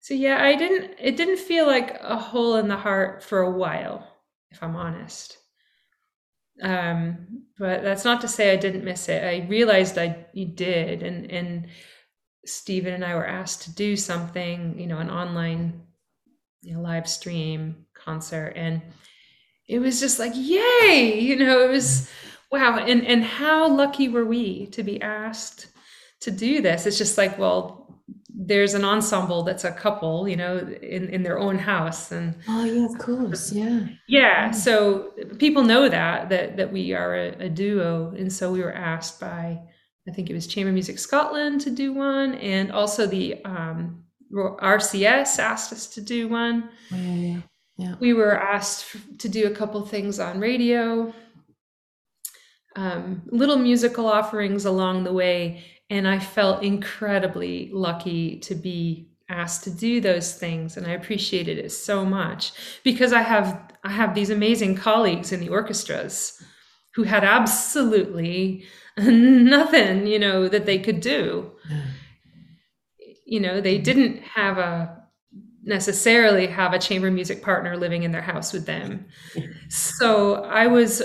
So 0.00 0.14
yeah, 0.14 0.42
I 0.42 0.56
didn't 0.56 0.94
it 0.98 1.16
didn't 1.16 1.38
feel 1.38 1.66
like 1.66 1.98
a 2.00 2.16
hole 2.16 2.56
in 2.56 2.68
the 2.68 2.76
heart 2.76 3.22
for 3.22 3.40
a 3.40 3.50
while, 3.50 4.06
if 4.50 4.62
I'm 4.62 4.76
honest. 4.76 5.36
Um, 6.62 7.44
but 7.58 7.82
that's 7.82 8.04
not 8.04 8.20
to 8.22 8.28
say 8.28 8.52
I 8.52 8.56
didn't 8.56 8.84
miss 8.84 9.08
it. 9.08 9.22
I 9.22 9.46
realized 9.46 9.98
I 9.98 10.26
did, 10.54 11.02
and 11.02 11.30
and 11.30 11.68
Stephen 12.46 12.94
and 12.94 13.04
I 13.04 13.14
were 13.14 13.26
asked 13.26 13.62
to 13.62 13.74
do 13.74 13.96
something, 13.96 14.78
you 14.78 14.86
know, 14.86 14.98
an 14.98 15.10
online 15.10 15.82
you 16.62 16.74
know, 16.74 16.80
live 16.80 17.08
stream 17.08 17.86
concert. 17.94 18.52
And 18.56 18.82
it 19.70 19.78
was 19.78 20.00
just 20.00 20.18
like, 20.18 20.32
yay, 20.34 21.20
you 21.20 21.36
know, 21.36 21.64
it 21.64 21.70
was 21.70 22.10
wow. 22.50 22.78
And 22.78 23.06
and 23.06 23.22
how 23.24 23.68
lucky 23.68 24.08
were 24.08 24.24
we 24.24 24.66
to 24.66 24.82
be 24.82 25.00
asked 25.00 25.68
to 26.20 26.30
do 26.30 26.60
this? 26.60 26.86
It's 26.86 26.98
just 26.98 27.16
like, 27.16 27.38
well, 27.38 28.02
there's 28.28 28.74
an 28.74 28.84
ensemble 28.84 29.44
that's 29.44 29.64
a 29.64 29.70
couple, 29.70 30.28
you 30.28 30.36
know, 30.36 30.58
in, 30.58 31.08
in 31.10 31.22
their 31.22 31.38
own 31.38 31.56
house. 31.56 32.10
And 32.10 32.34
oh 32.48 32.64
yeah, 32.64 32.84
of 32.84 32.98
course. 32.98 33.52
Yeah. 33.52 33.86
Yeah. 34.08 34.50
So 34.50 35.12
people 35.38 35.62
know 35.62 35.88
that 35.88 36.28
that 36.30 36.56
that 36.56 36.72
we 36.72 36.92
are 36.92 37.14
a, 37.14 37.28
a 37.46 37.48
duo. 37.48 38.12
And 38.18 38.32
so 38.32 38.52
we 38.52 38.62
were 38.62 38.74
asked 38.74 39.20
by 39.20 39.60
I 40.08 40.12
think 40.12 40.30
it 40.30 40.34
was 40.34 40.48
Chamber 40.48 40.72
Music 40.72 40.98
Scotland 40.98 41.60
to 41.60 41.70
do 41.70 41.92
one, 41.92 42.34
and 42.36 42.72
also 42.72 43.06
the 43.06 43.44
um, 43.44 44.02
RCS 44.32 45.38
asked 45.38 45.72
us 45.72 45.86
to 45.88 46.00
do 46.00 46.26
one. 46.26 46.70
Oh, 46.92 46.96
yeah, 46.96 47.14
yeah, 47.14 47.40
yeah. 47.80 47.94
We 47.98 48.12
were 48.12 48.38
asked 48.38 48.94
to 49.20 49.28
do 49.28 49.46
a 49.46 49.50
couple 49.50 49.84
things 49.86 50.20
on 50.20 50.38
radio, 50.38 51.14
um, 52.76 53.22
little 53.26 53.56
musical 53.56 54.06
offerings 54.06 54.66
along 54.66 55.04
the 55.04 55.12
way, 55.14 55.64
And 55.88 56.06
I 56.06 56.18
felt 56.18 56.62
incredibly 56.62 57.70
lucky 57.72 58.38
to 58.40 58.54
be 58.54 59.08
asked 59.30 59.64
to 59.64 59.70
do 59.70 60.00
those 60.00 60.34
things 60.34 60.76
and 60.76 60.86
I 60.86 60.90
appreciated 60.90 61.56
it 61.56 61.70
so 61.70 62.04
much 62.04 62.52
because 62.84 63.12
I 63.12 63.22
have 63.22 63.72
I 63.82 63.90
have 63.90 64.14
these 64.14 64.28
amazing 64.30 64.74
colleagues 64.74 65.32
in 65.32 65.40
the 65.40 65.48
orchestras 65.48 66.42
who 66.94 67.04
had 67.04 67.24
absolutely 67.24 68.64
nothing, 68.98 70.06
you 70.06 70.18
know, 70.18 70.48
that 70.48 70.66
they 70.66 70.78
could 70.78 71.00
do. 71.00 71.52
Yeah. 71.70 71.82
You 73.24 73.40
know, 73.40 73.60
they 73.60 73.78
didn't 73.78 74.22
have 74.22 74.58
a 74.58 74.99
necessarily 75.62 76.46
have 76.46 76.72
a 76.72 76.78
chamber 76.78 77.10
music 77.10 77.42
partner 77.42 77.76
living 77.76 78.02
in 78.02 78.12
their 78.12 78.22
house 78.22 78.52
with 78.52 78.66
them. 78.66 79.06
So 79.68 80.44
I 80.44 80.66
was 80.66 81.02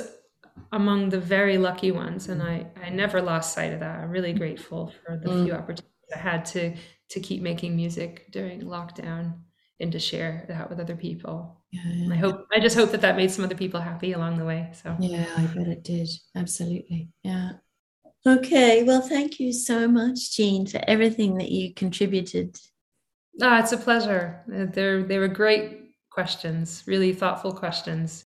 among 0.71 1.09
the 1.09 1.19
very 1.19 1.57
lucky 1.57 1.91
ones 1.91 2.29
and 2.29 2.41
I, 2.41 2.67
I 2.81 2.89
never 2.89 3.21
lost 3.21 3.53
sight 3.53 3.73
of 3.73 3.79
that. 3.81 3.99
I'm 3.99 4.09
really 4.09 4.33
grateful 4.33 4.93
for 5.05 5.17
the 5.17 5.29
mm. 5.29 5.45
few 5.45 5.53
opportunities 5.53 5.91
I 6.13 6.19
had 6.19 6.45
to 6.45 6.75
to 7.07 7.19
keep 7.19 7.41
making 7.41 7.75
music 7.75 8.25
during 8.31 8.61
lockdown 8.61 9.33
and 9.79 9.91
to 9.91 9.99
share 9.99 10.45
that 10.47 10.69
with 10.69 10.79
other 10.79 10.95
people. 10.95 11.61
Yeah. 11.71 12.13
I 12.13 12.15
hope 12.15 12.47
I 12.53 12.59
just 12.59 12.75
hope 12.75 12.91
that 12.91 13.01
that 13.01 13.17
made 13.17 13.31
some 13.31 13.45
other 13.45 13.55
people 13.55 13.81
happy 13.81 14.13
along 14.13 14.37
the 14.37 14.45
way. 14.45 14.71
So 14.81 14.95
yeah, 14.99 15.27
I 15.37 15.45
bet 15.47 15.67
it 15.67 15.83
did. 15.83 16.09
Absolutely. 16.35 17.09
Yeah. 17.23 17.51
Okay. 18.25 18.83
Well, 18.83 19.01
thank 19.01 19.39
you 19.39 19.53
so 19.53 19.87
much, 19.87 20.35
Jean, 20.35 20.65
for 20.65 20.81
everything 20.87 21.37
that 21.37 21.51
you 21.51 21.73
contributed. 21.73 22.57
Ah, 23.41 23.59
it's 23.59 23.71
a 23.71 23.77
pleasure. 23.77 24.41
They're 24.47 25.03
they 25.03 25.17
were 25.17 25.27
great 25.27 25.91
questions, 26.09 26.83
really 26.87 27.13
thoughtful 27.13 27.53
questions. 27.53 28.23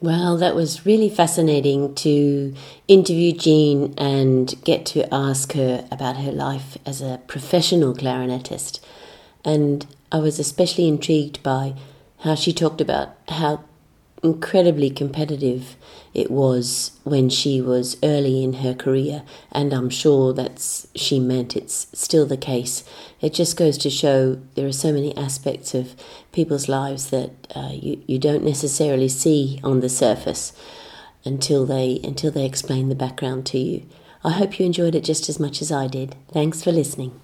Well, 0.00 0.36
that 0.36 0.54
was 0.54 0.84
really 0.84 1.08
fascinating 1.08 1.94
to 1.96 2.54
interview 2.86 3.32
Jean 3.32 3.94
and 3.96 4.54
get 4.62 4.84
to 4.86 5.12
ask 5.12 5.54
her 5.54 5.88
about 5.90 6.18
her 6.18 6.30
life 6.30 6.76
as 6.84 7.00
a 7.00 7.20
professional 7.26 7.94
clarinetist. 7.94 8.78
And 9.42 9.86
I 10.12 10.18
was 10.18 10.38
especially 10.38 10.86
intrigued 10.86 11.42
by 11.42 11.74
how 12.18 12.34
she 12.34 12.52
talked 12.52 12.82
about 12.82 13.16
how 13.28 13.64
incredibly 14.22 14.90
competitive 14.90 15.76
it 16.16 16.30
was 16.30 16.92
when 17.04 17.28
she 17.28 17.60
was 17.60 17.98
early 18.02 18.42
in 18.42 18.54
her 18.54 18.72
career, 18.72 19.22
and 19.52 19.74
I'm 19.74 19.90
sure 19.90 20.32
that's 20.32 20.86
she 20.94 21.20
meant 21.20 21.54
it's 21.54 21.88
still 21.92 22.24
the 22.24 22.38
case. 22.38 22.84
It 23.20 23.34
just 23.34 23.58
goes 23.58 23.76
to 23.78 23.90
show 23.90 24.40
there 24.54 24.66
are 24.66 24.72
so 24.72 24.94
many 24.94 25.14
aspects 25.14 25.74
of 25.74 25.94
people's 26.32 26.70
lives 26.70 27.10
that 27.10 27.32
uh, 27.54 27.68
you 27.70 28.02
you 28.06 28.18
don't 28.18 28.42
necessarily 28.42 29.08
see 29.08 29.60
on 29.62 29.80
the 29.80 29.90
surface 29.90 30.54
until 31.26 31.66
they 31.66 32.00
until 32.02 32.30
they 32.30 32.46
explain 32.46 32.88
the 32.88 32.94
background 32.94 33.44
to 33.48 33.58
you. 33.58 33.86
I 34.24 34.30
hope 34.30 34.58
you 34.58 34.64
enjoyed 34.64 34.94
it 34.94 35.04
just 35.04 35.28
as 35.28 35.38
much 35.38 35.60
as 35.60 35.70
I 35.70 35.86
did. 35.86 36.16
Thanks 36.32 36.62
for 36.64 36.72
listening. 36.72 37.20